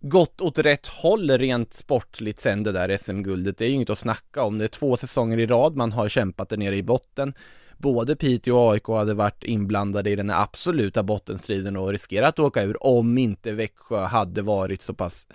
[0.01, 3.57] gått åt rätt håll rent sportligt sen det där SM-guldet.
[3.57, 4.57] Det är ju inget att snacka om.
[4.57, 7.33] Det är två säsonger i rad man har kämpat där nere i botten.
[7.77, 12.63] Både Piteå och AIK hade varit inblandade i den absoluta bottenstriden och riskerat att åka
[12.63, 15.27] ur om inte Växjö hade varit så pass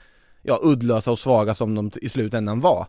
[0.42, 2.86] ja, uddlösa och svaga som de i slutändan var.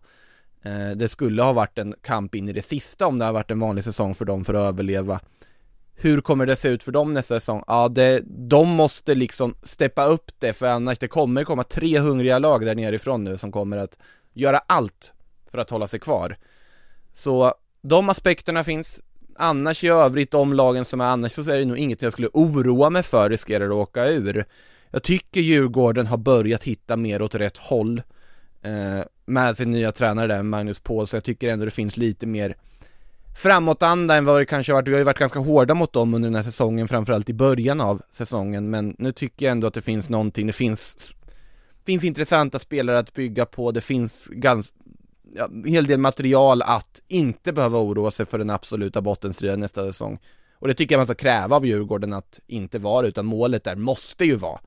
[0.62, 3.52] Eh, det skulle ha varit en kamp in i det sista om det har varit
[3.52, 5.20] en vanlig säsong för dem för att överleva.
[5.96, 7.64] Hur kommer det se ut för dem nästa säsong?
[7.68, 12.40] Ja, det, de måste liksom steppa upp det för annars det kommer komma tre hungriga
[12.40, 13.98] lag där nerifrån nu som kommer att
[14.34, 15.14] göra allt
[15.52, 16.38] för att hålla sig kvar.
[17.14, 19.02] Så de aspekterna finns.
[19.36, 22.30] Annars i övrigt, de lagen som är annars så är det nog inget jag skulle
[22.34, 24.46] oroa mig för riskerar att åka ur.
[24.90, 28.02] Jag tycker Djurgården har börjat hitta mer åt rätt håll
[28.62, 32.28] eh, med sin nya tränare där, Magnus Paul, så jag tycker ändå det finns lite
[32.28, 32.56] mer
[33.36, 34.88] framåtanda än vad det kanske har varit.
[34.88, 37.82] Vi har ju varit ganska hårda mot dem under den här säsongen, framförallt i början
[37.82, 41.12] av säsongen, men nu tycker jag ändå att det finns någonting, det finns,
[41.86, 44.76] finns intressanta spelare att bygga på, det finns ganska
[45.34, 49.86] ja, en hel del material att inte behöva oroa sig för den absoluta bottenstriden nästa
[49.86, 50.20] säsong.
[50.54, 53.76] Och det tycker jag man ska kräva av Djurgården att inte vara, utan målet där
[53.76, 54.60] måste ju vara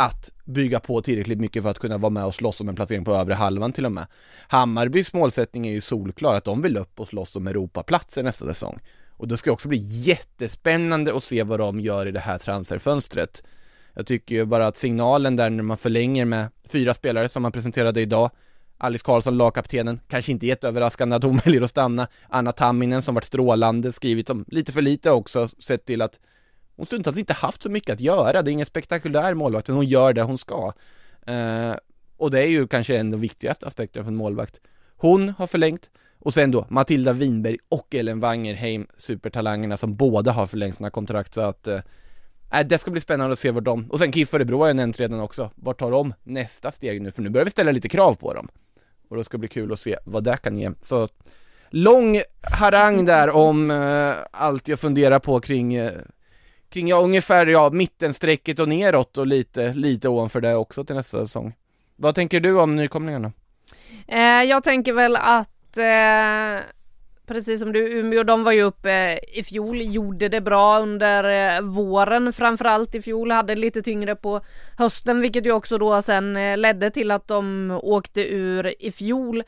[0.00, 3.04] att bygga på tillräckligt mycket för att kunna vara med och slåss om en placering
[3.04, 4.06] på övre halvan till och med.
[4.48, 8.80] Hammarbys målsättning är ju solklar, att de vill upp och slåss om Europaplatser nästa säsong.
[9.16, 13.42] Och det ska också bli jättespännande att se vad de gör i det här transferfönstret.
[13.94, 17.52] Jag tycker ju bara att signalen där när man förlänger med fyra spelare som man
[17.52, 18.30] presenterade idag
[18.78, 23.24] Alice Karlsson, lagkaptenen, kanske inte jätteöverraskande att hon väljer att stanna Anna Tamminen som varit
[23.24, 26.20] strålande, skrivit om lite för lite också, sett till att
[26.80, 30.12] hon stundtals inte haft så mycket att göra, det är ingen spektakulär målvakt, hon gör
[30.12, 30.72] det hon ska.
[31.26, 31.74] Eh,
[32.16, 34.60] och det är ju kanske en av de viktigaste aspekterna för en målvakt.
[34.96, 40.46] Hon har förlängt, och sen då Matilda Winberg och Ellen Wangerheim, supertalangerna som båda har
[40.46, 41.80] förlängt sina kontrakt så att eh,
[42.52, 44.76] äh, det ska bli spännande att se vart de, och sen KIF Örebro har jag
[44.76, 47.10] nämnt redan också, vart tar de nästa steg nu?
[47.10, 48.48] För nu börjar vi ställa lite krav på dem.
[49.08, 50.70] Och det ska bli kul att se vad det kan ge.
[50.82, 51.08] Så
[51.70, 55.92] lång harang där om eh, allt jag funderar på kring eh,
[56.70, 61.18] kring ja, ungefär ja, mittenstrecket och neråt och lite, lite ovanför det också till nästa
[61.18, 61.54] säsong.
[61.96, 63.32] Vad tänker du om nykomlingarna?
[64.08, 66.64] Eh, jag tänker väl att eh,
[67.26, 71.24] precis som du, Umeå, de var ju uppe eh, i fjol, gjorde det bra under
[71.56, 74.40] eh, våren framförallt i fjol, hade lite tyngre på
[74.78, 79.42] hösten, vilket ju också då sen eh, ledde till att de åkte ur i fjol.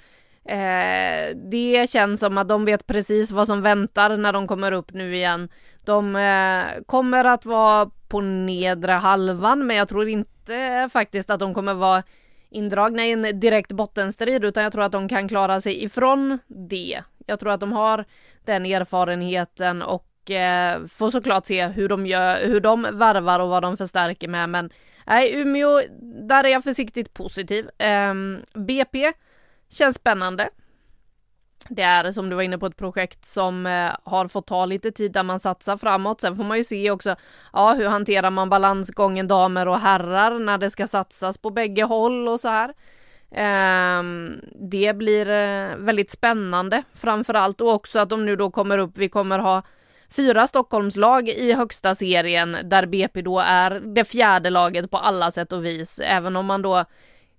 [0.45, 4.93] Eh, det känns som att de vet precis vad som väntar när de kommer upp
[4.93, 5.49] nu igen.
[5.85, 11.55] De eh, kommer att vara på nedre halvan, men jag tror inte faktiskt att de
[11.55, 12.03] kommer vara
[12.51, 17.03] indragna i en direkt bottenstrid, utan jag tror att de kan klara sig ifrån det.
[17.27, 18.05] Jag tror att de har
[18.45, 23.63] den erfarenheten och eh, får såklart se hur de gör, hur de varvar och vad
[23.63, 24.71] de förstärker med, men
[25.07, 25.81] nej, Umeå,
[26.29, 27.69] där är jag försiktigt positiv.
[27.79, 28.15] Eh,
[28.55, 29.13] BP
[29.71, 30.49] känns spännande.
[31.75, 34.93] Det är som du var inne på ett projekt som eh, har fått ta lite
[34.93, 36.21] tid där man satsar framåt.
[36.21, 37.17] Sen får man ju se också,
[37.53, 42.29] ja, hur hanterar man balansgången damer och herrar när det ska satsas på bägge håll
[42.29, 42.75] och så här.
[43.31, 44.03] Eh,
[44.71, 49.09] det blir eh, väldigt spännande framförallt och också att de nu då kommer upp, vi
[49.09, 49.63] kommer ha
[50.11, 55.53] fyra Stockholmslag i högsta serien där BP då är det fjärde laget på alla sätt
[55.53, 56.85] och vis, även om man då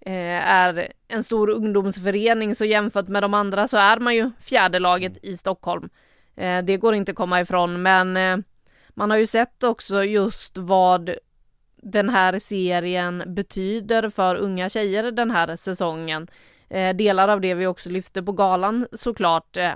[0.06, 4.80] Eh, är en stor ungdomsförening så jämfört med de andra så är man ju fjärde
[4.80, 5.89] laget i Stockholm.
[6.36, 8.38] Eh, det går inte att komma ifrån men eh,
[8.89, 11.16] man har ju sett också just vad
[11.76, 16.28] den här serien betyder för unga tjejer den här säsongen.
[16.70, 19.58] Eh, delar av det vi också lyfte på galan såklart.
[19.58, 19.74] Eh,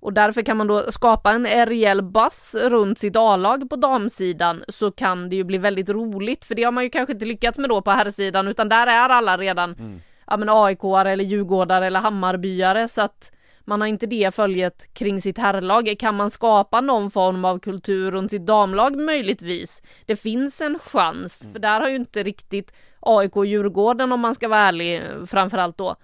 [0.00, 4.90] och därför kan man då skapa en rejäl bass runt sitt A-lag på damsidan så
[4.90, 7.70] kan det ju bli väldigt roligt för det har man ju kanske inte lyckats med
[7.70, 10.00] då på herrsidan utan där är alla redan mm.
[10.26, 13.32] ja men AIK eller Djurgårdare eller Hammarbyare så att
[13.64, 15.94] man har inte det följet kring sitt herrlag.
[15.98, 19.82] Kan man skapa någon form av kultur runt sitt damlag möjligtvis?
[20.06, 24.34] Det finns en chans, för där har ju inte riktigt AIK och Djurgården om man
[24.34, 25.96] ska vara ärlig framförallt då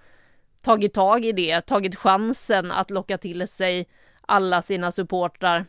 [0.67, 3.87] tagit tag i det, tagit chansen att locka till sig
[4.21, 5.65] alla sina supportrar.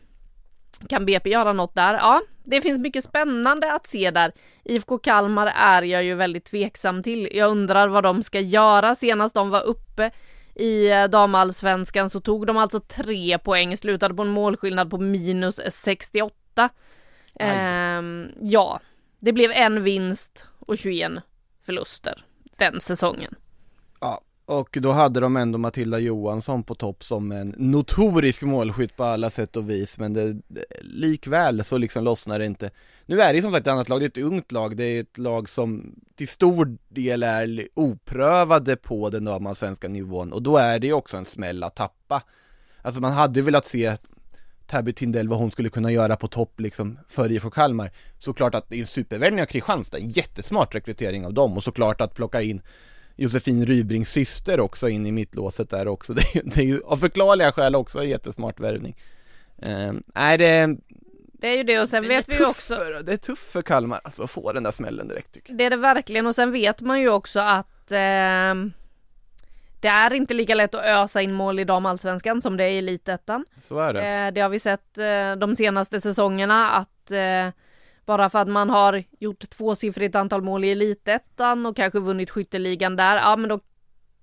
[0.88, 1.94] Kan BP göra något där?
[1.94, 4.32] Ja, det finns mycket spännande att se där.
[4.64, 7.28] IFK Kalmar är jag ju väldigt tveksam till.
[7.32, 8.94] Jag undrar vad de ska göra.
[8.94, 10.10] Senast de var uppe
[10.54, 15.60] i eh, damallsvenskan så tog de alltså tre poäng, slutade på en målskillnad på minus
[15.70, 16.70] 68.
[17.40, 18.80] Ehm, ja,
[19.18, 21.12] det blev en vinst och 21
[21.66, 22.24] förluster
[22.56, 23.34] den säsongen.
[24.48, 29.30] Och då hade de ändå Matilda Johansson på topp som en notorisk målskytt på alla
[29.30, 30.36] sätt och vis men det,
[30.80, 32.70] likväl så liksom lossnar det inte.
[33.06, 35.00] Nu är det som sagt ett annat lag, det är ett ungt lag, det är
[35.00, 40.78] ett lag som till stor del är oprövade på den damallsvenska nivån och då är
[40.78, 42.22] det ju också en smäll att tappa.
[42.82, 43.96] Alltså man hade ju velat se
[44.66, 47.92] Tabby Tindell vad hon skulle kunna göra på topp liksom för IFK Kalmar.
[48.18, 52.00] Såklart att det är en supervärvning av Kristianstad, en jättesmart rekrytering av dem och såklart
[52.00, 52.62] att plocka in
[53.18, 56.12] Josefin Rybrings syster också in i mittlåset där också.
[56.14, 58.96] Det är, det är ju av förklarliga skäl också en jättesmart värvning.
[59.62, 60.76] Eh, nej, det
[61.40, 63.62] det är ju det och sen det vet vi ju också Det är tufft för
[63.62, 65.58] Kalmar alltså, att få den där smällen direkt tycker jag.
[65.58, 68.54] Det är det verkligen och sen vet man ju också att eh,
[69.80, 72.78] Det är inte lika lätt att ösa in mål i damallsvenskan som det är i
[72.78, 73.44] elitettan.
[73.62, 74.08] Så är det.
[74.08, 77.48] Eh, det har vi sett eh, de senaste säsongerna att eh,
[78.08, 82.96] bara för att man har gjort tvåsiffrigt antal mål i elitettan och kanske vunnit skytteligan
[82.96, 83.60] där, ja men då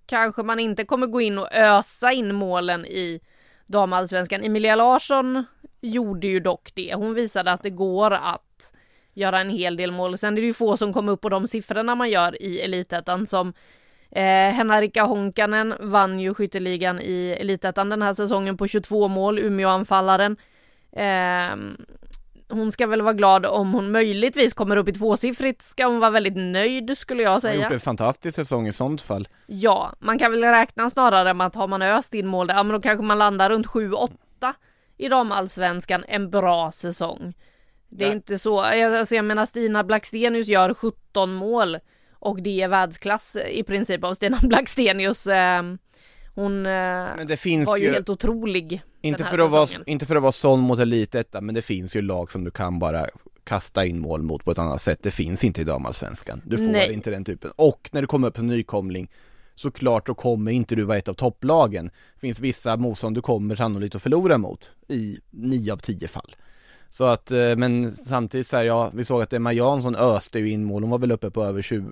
[0.05, 3.21] kanske man inte kommer gå in och ösa in målen i
[3.65, 4.43] damallsvenskan.
[4.43, 5.45] Emilia Larsson
[5.81, 6.93] gjorde ju dock det.
[6.95, 8.73] Hon visade att det går att
[9.13, 10.17] göra en hel del mål.
[10.17, 13.25] Sen är det ju få som kommer upp på de siffrorna man gör i elitettan
[13.25, 13.53] som
[14.11, 20.37] eh, Henrika Honkanen vann ju skytteligan i elitettan den här säsongen på 22 mål, Umeåanfallaren.
[20.91, 21.55] Eh,
[22.49, 26.11] hon ska väl vara glad om hon möjligtvis kommer upp i tvåsiffrigt ska hon vara
[26.11, 27.53] väldigt nöjd skulle jag säga.
[27.53, 29.27] Hon har gjort en fantastisk säsong i sånt fall.
[29.47, 32.63] Ja, man kan väl räkna snarare med att har man öst in mål där, ja
[32.63, 34.09] men då kanske man landar runt 7-8
[34.97, 37.33] i damallsvenskan en bra säsong.
[37.89, 38.13] Det är ja.
[38.13, 41.77] inte så, alltså jag menar Stina Blackstenius gör 17 mål
[42.11, 45.27] och det är världsklass i princip av Stina Blackstenius.
[45.27, 45.63] Eh,
[46.35, 46.71] hon eh,
[47.65, 48.81] var ju, ju helt otrolig.
[49.01, 52.01] Inte för, att vara, inte för att vara sån mot elitettan, men det finns ju
[52.01, 53.07] lag som du kan bara
[53.43, 54.99] kasta in mål mot på ett annat sätt.
[55.03, 56.41] Det finns inte i damallsvenskan.
[56.45, 56.93] Du får Nej.
[56.93, 57.51] inte den typen.
[57.55, 59.11] Och när du kommer upp som nykomling
[59.55, 61.85] såklart då kommer inte du vara ett av topplagen.
[61.85, 66.35] Det finns vissa motstånd du kommer sannolikt att förlora mot i nio av tio fall.
[66.95, 70.51] Så att, eh, men samtidigt så här, ja, vi såg att Emma Jansson öste ju
[70.51, 71.83] in mål, hon var väl uppe på över 20,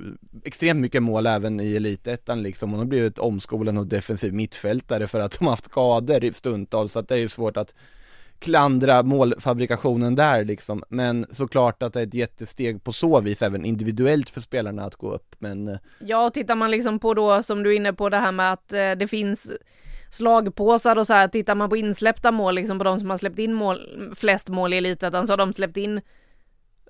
[0.43, 2.69] extremt mycket mål även i elitettan liksom.
[2.69, 6.89] Hon har blivit omskolad och defensiv mittfältare för att de har haft skador i stundtal,
[6.89, 7.75] så att det är ju svårt att
[8.39, 13.65] klandra målfabrikationen där liksom, men såklart att det är ett jättesteg på så vis även
[13.65, 17.43] individuellt för spelarna att gå upp, men eh, Ja, och tittar man liksom på då
[17.43, 19.51] som du är inne på det här med att eh, det finns
[20.13, 23.39] slagpåsar och så här, tittar man på insläppta mål, liksom på de som har släppt
[23.39, 23.79] in mål,
[24.15, 26.01] flest mål i elitettan, så har de släppt in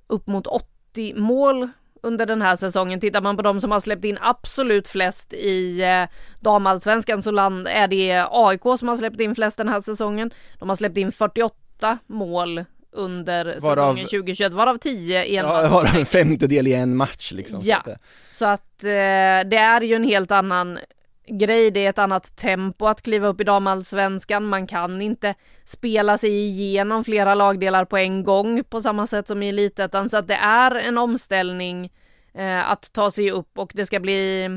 [0.07, 1.69] upp mot 80 mål
[2.03, 2.99] under den här säsongen.
[2.99, 6.03] Tittar man på de som har släppt in absolut flest i eh,
[6.39, 10.31] damallsvenskan så land, är det AIK som har släppt in flest den här säsongen.
[10.59, 15.62] De har släppt in 48 mål under varav, säsongen 2021, varav 10 i en ja,
[15.62, 15.71] match.
[15.71, 17.59] Varav en femtedel i en match liksom.
[17.63, 20.79] Ja, så att, så att eh, det är ju en helt annan
[21.25, 24.45] grej, det är ett annat tempo att kliva upp i damallsvenskan.
[24.45, 25.35] Man kan inte
[25.65, 30.17] spela sig igenom flera lagdelar på en gång på samma sätt som i elitettan, så
[30.17, 31.91] att det är en omställning
[32.33, 34.50] eh, att ta sig upp och det ska bli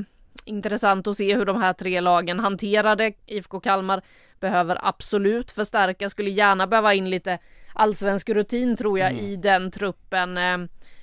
[0.45, 3.13] intressant att se hur de här tre lagen hanterar det.
[3.27, 4.03] IFK Kalmar
[4.41, 7.39] behöver absolut förstärka, skulle gärna behöva in lite
[7.75, 9.25] allsvensk rutin tror jag mm.
[9.25, 10.39] i den truppen.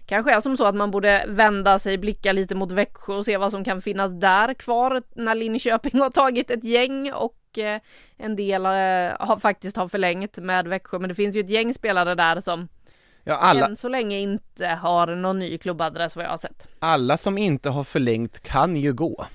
[0.05, 3.37] Kanske är som så att man borde vända sig, blicka lite mot Växjö och se
[3.37, 7.81] vad som kan finnas där kvar när Linköping har tagit ett gäng och eh,
[8.17, 8.71] en del eh,
[9.19, 10.99] har faktiskt har förlängt med Växjö.
[10.99, 12.67] Men det finns ju ett gäng spelare där som
[13.25, 16.67] Ja, alla, än så länge inte har någon ny klubbadress vad jag har sett.
[16.79, 19.25] alla som inte har förlängt kan ju gå.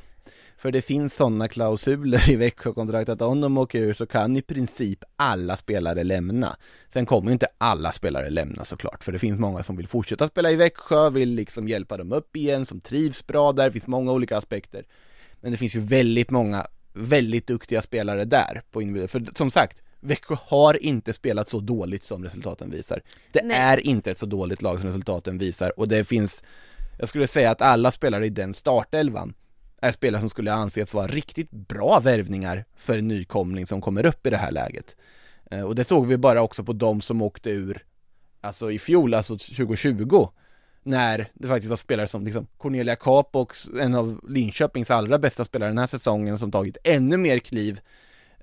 [0.58, 4.42] För det finns sådana klausuler i Växjökontraktet att om de åker ur så kan i
[4.42, 6.56] princip alla spelare lämna.
[6.88, 10.28] Sen kommer ju inte alla spelare lämna såklart, för det finns många som vill fortsätta
[10.28, 13.86] spela i Växjö, vill liksom hjälpa dem upp igen, som trivs bra där, det finns
[13.86, 14.84] många olika aspekter.
[15.40, 19.82] Men det finns ju väldigt många väldigt duktiga spelare där på individuell, för som sagt,
[20.00, 23.02] Växjö har inte spelat så dåligt som resultaten visar.
[23.32, 23.56] Det Nej.
[23.56, 26.44] är inte ett så dåligt lag som resultaten visar och det finns,
[26.98, 29.34] jag skulle säga att alla spelare i den startelvan
[29.80, 34.26] är spelare som skulle anses vara riktigt bra värvningar för en nykomling som kommer upp
[34.26, 34.96] i det här läget.
[35.50, 37.84] Eh, och det såg vi bara också på de som åkte ur,
[38.40, 40.28] alltså i fjol, alltså 2020,
[40.82, 45.70] när det faktiskt var spelare som liksom Cornelia Capox, en av Linköpings allra bästa spelare
[45.70, 47.80] den här säsongen, som tagit ännu mer kliv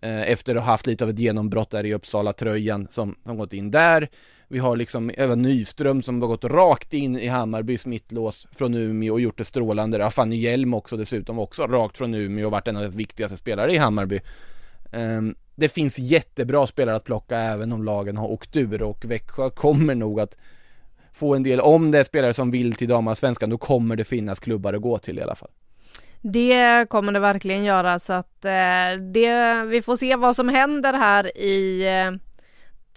[0.02, 3.54] eh, efter att ha haft lite av ett genombrott där i Uppsala-tröjan som, som gått
[3.54, 4.10] in där.
[4.48, 9.14] Vi har liksom även Nyström som har gått rakt in i Hammarbys mittlås från Umeå
[9.14, 9.98] och gjort det strålande.
[9.98, 13.38] Ja, Fanny Hjelm också dessutom också rakt från Umeå och varit en av de viktigaste
[13.38, 14.20] spelare i Hammarby.
[14.91, 19.50] Um, det finns jättebra spelare att plocka även om lagen har åkt ur och Växjö
[19.50, 20.38] kommer nog att
[21.14, 24.39] få en del, om det är spelare som vill till damallsvenskan, då kommer det finnas
[24.39, 25.50] klubbar att gå till i alla fall.
[26.22, 30.93] Det kommer det verkligen göra så att eh, det, vi får se vad som händer
[30.93, 32.12] här i eh,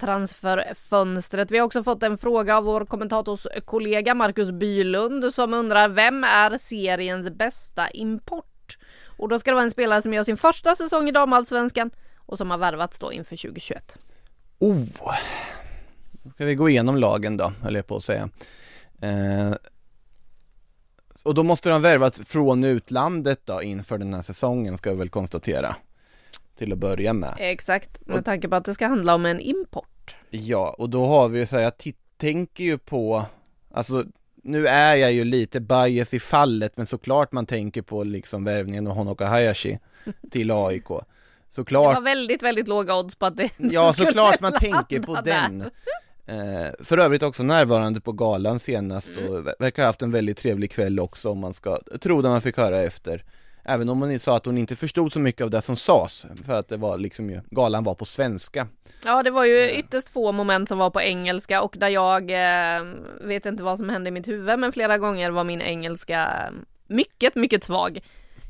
[0.01, 1.51] transferfönstret.
[1.51, 6.59] Vi har också fått en fråga av vår kommentatorskollega Marcus Bylund som undrar vem är
[6.59, 8.79] seriens bästa import?
[9.17, 12.39] Och då ska det vara en spelare som gör sin första säsong i damallsvenskan och
[12.39, 13.97] som har värvats då inför 2021.
[14.59, 14.85] Oh!
[16.35, 18.29] Ska vi gå igenom lagen då, höll jag på att säga.
[19.01, 19.53] Eh,
[21.25, 25.09] och då måste de värvats från utlandet då inför den här säsongen ska vi väl
[25.09, 25.77] konstatera.
[26.59, 27.35] Till att börja med.
[27.39, 30.17] Exakt, med Och- tanke på att det ska handla om en import.
[30.31, 31.73] Ja, och då har vi ju så här, jag
[32.17, 33.25] tänker ju på,
[33.75, 34.05] alltså
[34.43, 38.87] nu är jag ju lite bias i fallet, men såklart man tänker på liksom värvningen
[38.87, 39.79] av Honoka Hayashi
[40.31, 40.89] till AIK.
[40.89, 45.15] Det Såklart var väldigt, väldigt låga odds på att det Ja såklart man tänker på
[45.15, 45.23] där.
[45.23, 45.63] den
[46.27, 49.29] eh, För övrigt också närvarande på galan senast Mm.
[49.33, 52.29] och ver- verkar ha haft en väldigt trevlig kväll också om man ska tro det
[52.29, 53.25] man fick höra efter
[53.69, 56.59] Även om hon sa att hon inte förstod så mycket av det som sades För
[56.59, 58.67] att det var liksom ju, galan var på svenska
[59.05, 62.83] Ja det var ju ytterst få moment som var på engelska och där jag eh,
[63.21, 66.53] vet inte vad som hände i mitt huvud men flera gånger var min engelska eh,
[66.87, 68.01] mycket, mycket svag.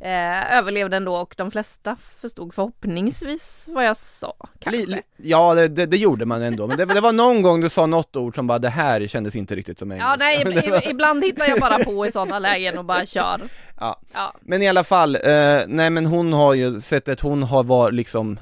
[0.01, 4.35] Eh, överlevde ändå och de flesta förstod förhoppningsvis vad jag sa.
[4.59, 4.87] Kanske.
[4.87, 7.69] Li- Ja det, det, det gjorde man ändå, men det, det var någon gång du
[7.69, 10.91] sa något ord som bara det här kändes inte riktigt som engelska Ja nej, var-
[10.91, 13.41] ibland hittar jag bara på i sådana lägen och bara kör.
[13.81, 14.01] Ja.
[14.15, 14.35] Ja.
[14.41, 15.21] Men i alla fall, eh,
[15.67, 18.39] nej men hon har ju, sättet hon har var liksom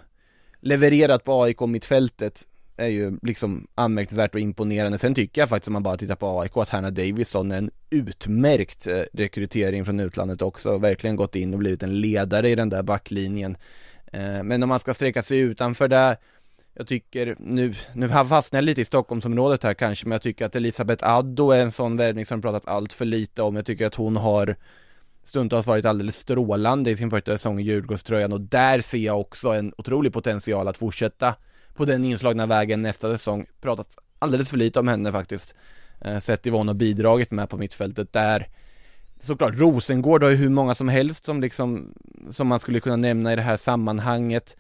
[0.61, 2.43] levererat på AIK mittfältet
[2.77, 4.99] är ju liksom anmärkningsvärt och imponerande.
[4.99, 7.71] Sen tycker jag faktiskt om man bara tittar på AIK att Hanna Davison är en
[7.91, 10.79] utmärkt eh, rekrytering från utlandet också.
[10.79, 13.57] Verkligen gått in och blivit en ledare i den där backlinjen.
[14.13, 16.17] Eh, men om man ska sträcka sig utanför där
[16.79, 20.57] jag tycker, nu, nu fastnar jag lite i Stockholmsområdet här kanske, men jag tycker att
[20.57, 23.57] Elisabeth Addo är en sån värvning som det pratat allt för lite om.
[23.57, 24.57] Jag tycker att hon har
[25.25, 29.49] stundtals varit alldeles strålande i sin första säsong i Djurgårdströjan och där ser jag också
[29.49, 31.35] en otrolig potential att fortsätta
[31.77, 33.47] på den inslagna vägen nästa säsong.
[33.61, 35.55] Pratat alldeles för lite om henne faktiskt.
[36.01, 38.49] Eh, sett i vad hon har bidragit med på mittfältet där.
[39.21, 41.95] Såklart, Rosengård har ju hur många som helst som liksom,
[42.31, 44.57] som man skulle kunna nämna i det här sammanhanget.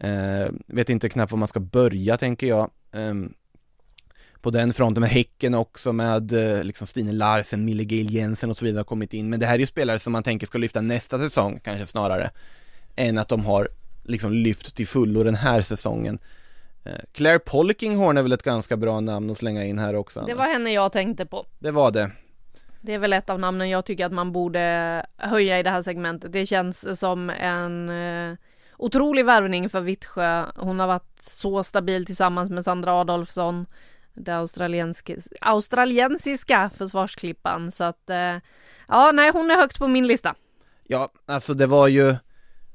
[0.00, 2.70] Eh, vet inte knappt var man ska börja tänker jag.
[2.92, 3.14] Eh,
[4.40, 8.56] på den fronten med Häcken också med eh, liksom Stine Larsen, Mille Gail Jensen och
[8.56, 9.30] så vidare har kommit in.
[9.30, 12.30] Men det här är ju spelare som man tänker ska lyfta nästa säsong kanske snarare.
[12.96, 13.68] Än att de har
[14.02, 16.18] liksom lyft till fullo den här säsongen.
[16.84, 20.20] Eh, Claire Polkinghorn är väl ett ganska bra namn att slänga in här också.
[20.20, 20.34] Det Anna?
[20.34, 21.46] var henne jag tänkte på.
[21.58, 22.10] det var det.
[22.80, 25.82] Det är väl ett av namnen jag tycker att man borde höja i det här
[25.82, 26.32] segmentet.
[26.32, 28.36] Det känns som en eh,
[28.76, 30.44] otrolig värvning för Vittsjö.
[30.56, 33.66] Hon har varit så stabil tillsammans med Sandra Adolfsson,
[34.14, 37.70] det australiensiska, australiensiska försvarsklippan.
[37.70, 38.36] Så att eh,
[38.88, 40.34] ja, nej, hon är högt på min lista.
[40.86, 42.16] Ja, alltså det var ju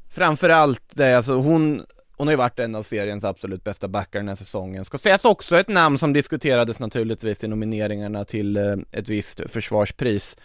[0.09, 1.85] framförallt det, alltså hon,
[2.19, 4.85] hon har ju varit en av seriens absolut bästa backar den här säsongen.
[4.85, 10.37] Ska sägas också ett namn som diskuterades naturligtvis i nomineringarna till eh, ett visst försvarspris.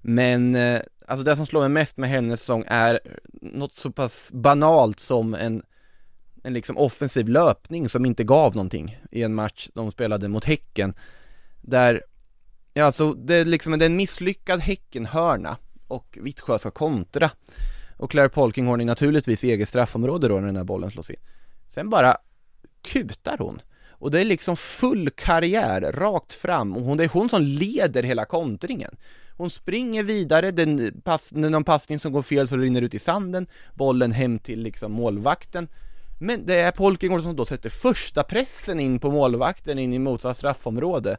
[0.00, 3.00] Men, eh, alltså det som slår mig mest med hennes säsong är
[3.32, 5.62] något så pass banalt som en,
[6.42, 10.94] en liksom offensiv löpning som inte gav någonting i en match de spelade mot Häcken.
[11.60, 12.02] Där
[12.74, 15.56] Ja, alltså det är liksom det är en misslyckad Häckenhörna
[15.88, 17.30] och Vittsjö ska kontra.
[18.00, 21.16] Och Claire Polkinghorn är naturligtvis i eget straffområde då när den här bollen slås in.
[21.68, 22.16] Sen bara
[22.82, 23.60] kutar hon.
[23.90, 26.76] Och det är liksom full karriär, rakt fram.
[26.76, 28.96] Och hon, det är hon som leder hela kontringen.
[29.36, 32.98] Hon springer vidare, den pass, någon passning som går fel så det rinner ut i
[32.98, 35.68] sanden, bollen hem till liksom målvakten.
[36.20, 40.36] Men det är Polkingård som då sätter första pressen in på målvakten in i motsatt
[40.36, 41.16] straffområde.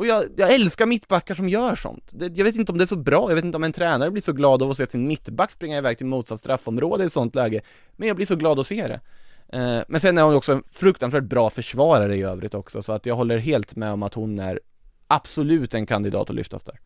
[0.00, 2.10] Och jag, jag älskar mittbackar som gör sånt.
[2.12, 4.10] Det, jag vet inte om det är så bra, jag vet inte om en tränare
[4.10, 7.12] blir så glad av att se sin mittback springa iväg till motsatt straffområde i ett
[7.12, 7.60] sånt läge.
[7.96, 9.00] Men jag blir så glad att se det.
[9.58, 13.06] Eh, men sen är hon också en fruktansvärt bra försvarare i övrigt också, så att
[13.06, 14.60] jag håller helt med om att hon är
[15.06, 16.80] absolut en kandidat att lyftas där.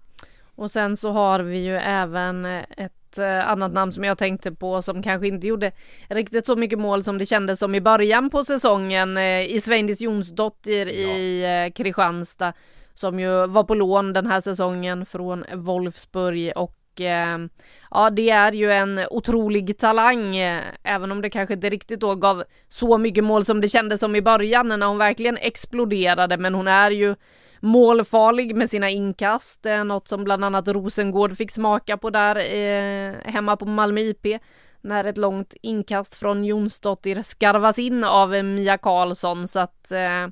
[0.45, 4.83] Och sen så har vi ju även ett eh, annat namn som jag tänkte på
[4.83, 5.73] som kanske inte gjorde
[6.09, 10.01] riktigt så mycket mål som det kändes som i början på säsongen eh, i Sveindis
[10.01, 10.93] Jonsdottir ja.
[10.93, 12.53] i Kristianstad
[12.95, 17.39] som ju var på lån den här säsongen från Wolfsburg och eh,
[17.91, 22.15] ja, det är ju en otrolig talang, eh, även om det kanske inte riktigt då
[22.15, 26.55] gav så mycket mål som det kändes som i början när hon verkligen exploderade, men
[26.55, 27.15] hon är ju
[27.61, 33.15] målfarlig med sina inkast, eh, något som bland annat Rosengård fick smaka på där eh,
[33.25, 34.41] hemma på Malmö IP
[34.81, 40.29] när ett långt inkast från Jonsdottir skarvas in av Mia Karlsson så att eh,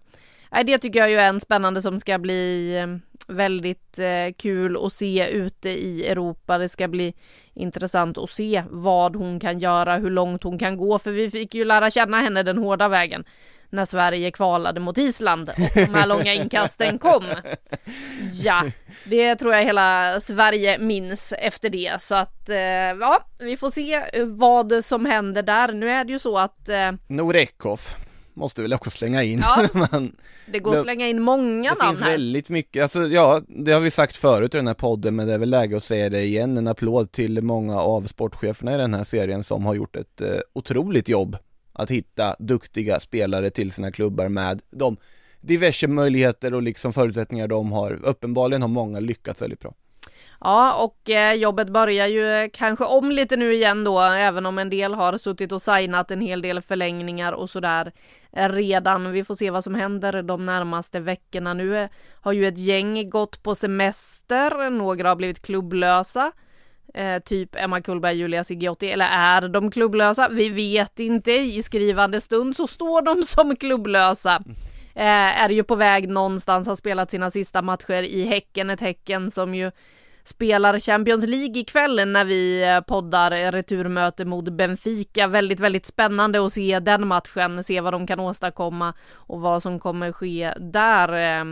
[0.64, 2.86] det tycker jag ju är en spännande som ska bli eh,
[3.34, 6.58] väldigt eh, kul att se ute i Europa.
[6.58, 7.14] Det ska bli
[7.54, 11.54] intressant att se vad hon kan göra, hur långt hon kan gå, för vi fick
[11.54, 13.24] ju lära känna henne den hårda vägen
[13.72, 17.24] när Sverige kvalade mot Island och de här långa inkasten kom.
[18.32, 18.64] Ja,
[19.04, 24.04] det tror jag hela Sverige minns efter det så att eh, ja, vi får se
[24.24, 25.72] vad som händer där.
[25.72, 27.80] Nu är det ju så att eh, Norekov
[28.34, 29.38] måste väl också slänga in.
[29.38, 30.16] Ja, Men,
[30.46, 31.90] det går att slänga in många namn här.
[31.90, 35.16] Det finns väldigt mycket, alltså ja, det har vi sagt förut i den här podden
[35.16, 36.56] men det är väl läge att säga det igen.
[36.56, 40.36] En applåd till många av sportcheferna i den här serien som har gjort ett eh,
[40.52, 41.36] otroligt jobb
[41.72, 44.96] att hitta duktiga spelare till sina klubbar med de
[45.40, 48.00] diverse möjligheter och liksom förutsättningar de har.
[48.02, 49.74] Uppenbarligen har många lyckats väldigt bra.
[50.44, 54.58] Ja, och eh, jobbet börjar ju eh, kanske om lite nu igen då, även om
[54.58, 57.92] en del har suttit och signat en hel del förlängningar och sådär
[58.32, 59.12] eh, redan.
[59.12, 61.54] Vi får se vad som händer de närmaste veckorna.
[61.54, 61.88] Nu eh,
[62.20, 66.32] har ju ett gäng gått på semester, några har blivit klubblösa.
[66.94, 70.28] Eh, typ Emma Kullberg, Julia Sigiotti, eller är de klubblösa?
[70.28, 71.32] Vi vet inte.
[71.32, 74.42] I skrivande stund så står de som klubblösa.
[74.94, 79.30] Eh, är ju på väg någonstans, har spelat sina sista matcher i Häcken, ett Häcken
[79.30, 79.70] som ju
[80.28, 85.26] spelar Champions League ikväll när vi eh, poddar returmöte mot Benfica.
[85.26, 89.78] Väldigt, väldigt spännande att se den matchen, se vad de kan åstadkomma och vad som
[89.78, 91.38] kommer ske där.
[91.38, 91.44] Eh.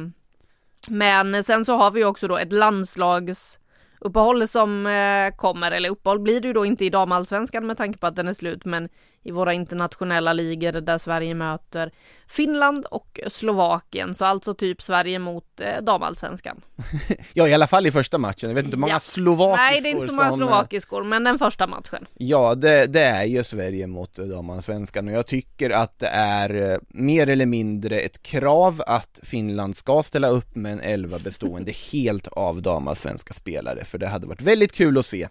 [0.88, 3.58] Men sen så har vi också då ett landslags
[4.00, 7.98] uppehåll som eh, kommer, eller uppehåll blir det ju då inte i damallsvenskan med tanke
[7.98, 8.88] på att den är slut, men
[9.22, 11.92] i våra internationella ligor där Sverige möter
[12.26, 16.60] Finland och Slovakien, så alltså typ Sverige mot eh, damallsvenskan.
[17.32, 18.48] ja, i alla fall i första matchen.
[18.50, 19.00] Jag vet inte hur många ja.
[19.00, 20.38] slovakiskor Nej, det är inte så många som...
[20.38, 22.06] slovakiskor, men den första matchen.
[22.14, 26.78] Ja, det, det är ju Sverige mot damallsvenskan och jag tycker att det är eh,
[26.88, 32.26] mer eller mindre ett krav att Finland ska ställa upp med en elva bestående helt
[32.26, 35.28] av damallsvenska spelare, för det hade varit väldigt kul att se.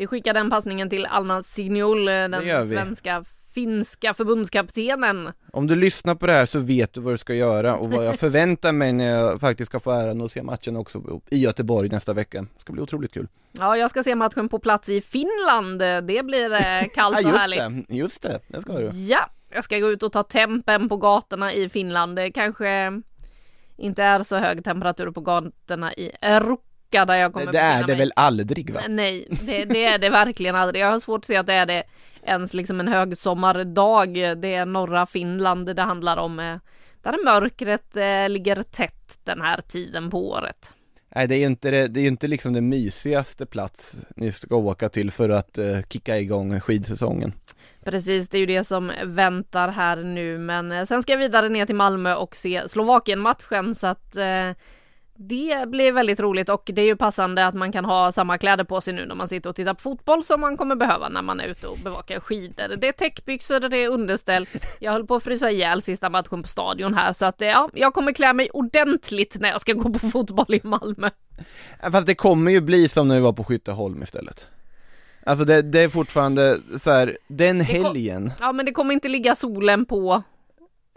[0.00, 3.24] Vi skickar den passningen till Alna Signol, eh, den svenska
[3.54, 5.32] finska förbundskaptenen.
[5.52, 8.06] Om du lyssnar på det här så vet du vad du ska göra och vad
[8.06, 11.88] jag förväntar mig när jag faktiskt ska få äran att se matchen också i Göteborg
[11.88, 12.42] nästa vecka.
[12.42, 13.28] Det ska bli otroligt kul.
[13.52, 15.78] Ja, jag ska se matchen på plats i Finland.
[15.78, 17.88] Det blir eh, kallt och just härligt.
[17.88, 18.90] Det, just det, det ska du.
[18.94, 22.16] Ja, jag ska gå ut och ta tempen på gatorna i Finland.
[22.16, 23.02] Det kanske
[23.76, 27.80] inte är så hög temperatur på gatorna i Europa där jag kommer Det, det är
[27.80, 27.96] det mig.
[27.96, 28.80] väl aldrig va?
[28.88, 30.82] Nej, det, det, är det verkligen aldrig.
[30.82, 31.82] Jag har svårt att se att det är det
[32.22, 34.14] ens liksom en högsommardag.
[34.14, 36.40] Det är norra Finland det handlar om.
[36.40, 36.56] Eh,
[37.02, 40.74] där mörkret eh, ligger tätt den här tiden på året.
[41.14, 44.56] Nej det är ju inte, det, det är inte liksom den mysigaste plats ni ska
[44.56, 47.32] åka till för att uh, kicka igång skidsäsongen.
[47.84, 51.66] Precis, det är ju det som väntar här nu men sen ska jag vidare ner
[51.66, 54.56] till Malmö och se Slovakien-matchen så att uh,
[55.22, 58.64] det blir väldigt roligt och det är ju passande att man kan ha samma kläder
[58.64, 61.22] på sig nu när man sitter och tittar på fotboll som man kommer behöva när
[61.22, 62.76] man är ute och bevakar skidor.
[62.76, 64.46] Det är täckbyxor, det är underställ.
[64.80, 67.94] Jag höll på att frysa ihjäl sista matchen på stadion här så att ja, jag
[67.94, 71.10] kommer klä mig ordentligt när jag ska gå på fotboll i Malmö.
[71.92, 74.48] Fast det kommer ju bli som när vi var på Skytteholm istället.
[75.26, 78.32] Alltså det, det är fortfarande så här, den helgen.
[78.40, 80.22] ja men det kommer inte ligga solen på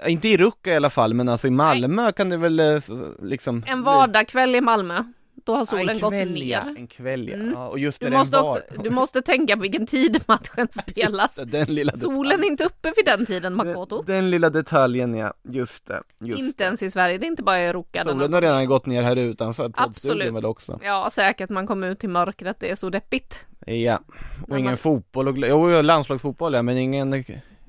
[0.08, 2.14] inte i Rucka i alla fall, men alltså i Malmö Nej.
[2.14, 2.80] kan det väl eh,
[3.22, 5.04] liksom En vardagskväll i Malmö
[5.46, 6.64] Då har solen en gått kväll, ja.
[6.64, 6.76] ner.
[6.78, 7.36] En kväll ja.
[7.36, 7.56] Mm.
[7.58, 8.50] Och just Du när den måste, var.
[8.50, 11.36] också, du måste tänka på vilken tid matchen spelas.
[11.46, 14.02] Det, Solen är inte uppe vid den tiden Makoto.
[14.04, 16.02] Den, den lilla detaljen ja, just det.
[16.20, 16.64] Just Inte det.
[16.66, 18.04] ens i Sverige, det är inte bara i Ruka.
[18.04, 20.80] Solen har- redan gått ner här utanför poddstudion väl också.
[20.84, 23.46] Ja, säkert man kommer ut till mörkret, det är så deppigt.
[23.66, 24.00] Ja,
[24.42, 27.24] och Men ingen man- fotboll och, jo landslagsfotboll ja, men ingen,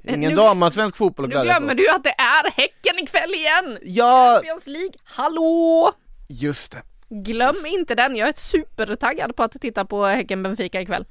[0.09, 1.77] ingen nu- damallsvensk fotboll att Nu glömmer åt.
[1.77, 3.79] du att det är Häcken ikväll igen!
[3.83, 5.93] Ja, Champions League, hallå!
[6.29, 6.83] just det.
[7.09, 11.05] Glöm inte den, jag är supertaggad på att titta på Häcken-Benfica ikväll.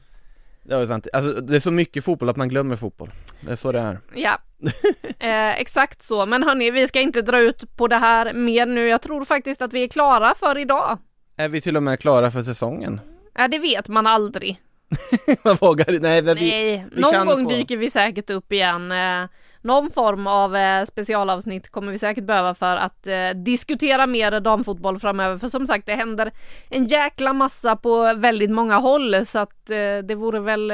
[0.64, 1.08] Det var sant.
[1.14, 3.10] Alltså det är så mycket fotboll att man glömmer fotboll.
[3.42, 4.00] Det är så det är.
[4.16, 4.38] Ja,
[5.20, 6.26] eh, exakt så.
[6.26, 8.88] Men hörni, vi ska inte dra ut på det här mer nu.
[8.88, 10.98] Jag tror faktiskt att vi är klara för idag.
[11.38, 13.02] Är vi till och med klara för säsongen?
[13.36, 14.60] Ja, det vet man aldrig.
[15.44, 18.52] man vågar nej, men vi, Nej, vi någon kan gång få- dyker vi säkert upp
[18.52, 18.92] igen.
[18.92, 19.30] Eh,
[19.62, 25.00] någon form av eh, specialavsnitt kommer vi säkert behöva för att eh, diskutera mer damfotboll
[25.00, 25.38] framöver.
[25.38, 26.32] För som sagt, det händer
[26.70, 29.66] en jäkla massa på väldigt många håll så att
[30.04, 30.74] det vore väl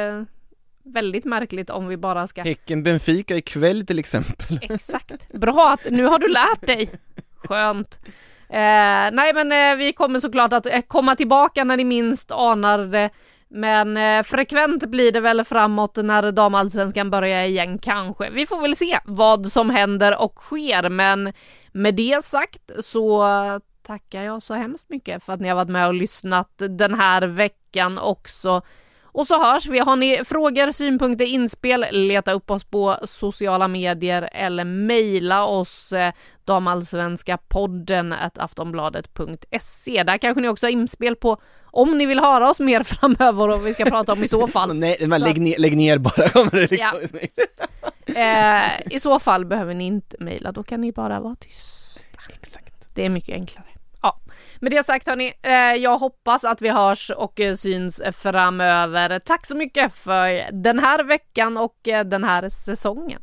[0.84, 4.60] väldigt märkligt om vi bara ska Häcken Benfica ikväll till exempel.
[4.70, 5.34] Exakt.
[5.34, 6.90] Bra att nu har du lärt dig.
[7.36, 8.00] Skönt.
[8.50, 13.10] Eh, nej men eh, vi kommer såklart att komma tillbaka när ni minst anar det.
[13.52, 18.30] Men eh, frekvent blir det väl framåt när damallsvenskan börjar igen kanske.
[18.30, 21.34] Vi får väl se vad som händer och sker men
[21.72, 23.28] med det sagt så
[23.82, 27.22] tackar jag så hemskt mycket för att ni har varit med och lyssnat den här
[27.22, 28.62] veckan också.
[29.20, 29.80] Och så hörs vi.
[29.80, 36.14] Har ni frågor, synpunkter, inspel, leta upp oss på sociala medier eller mejla oss eh,
[36.46, 40.04] damallsvenskapodden aftonbladet.se.
[40.04, 43.68] Där kanske ni också har inspel på om ni vill höra oss mer framöver och
[43.68, 44.74] vi ska prata om i så fall.
[44.76, 46.50] Nej, men Så- lägg ner, lägg ner bara.
[46.54, 47.20] Liksom.
[48.16, 52.02] Eh, I så fall behöver ni inte mejla, då kan ni bara vara tysta.
[52.42, 52.96] Exakt.
[52.96, 53.66] Det är mycket enklare.
[54.62, 59.20] Med det sagt hörni, eh, jag hoppas att vi hörs och eh, syns framöver.
[59.20, 63.22] Tack så mycket för den här veckan och eh, den här säsongen.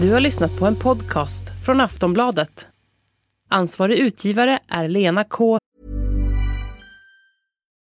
[0.00, 2.66] Du har lyssnat på en podcast från Aftonbladet.
[3.50, 5.58] Ansvarig utgivare är Lena K.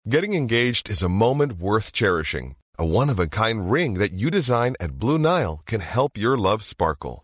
[0.09, 2.57] Getting engaged is a moment worth cherishing.
[2.78, 6.36] A one of a kind ring that you design at Blue Nile can help your
[6.36, 7.24] love sparkle.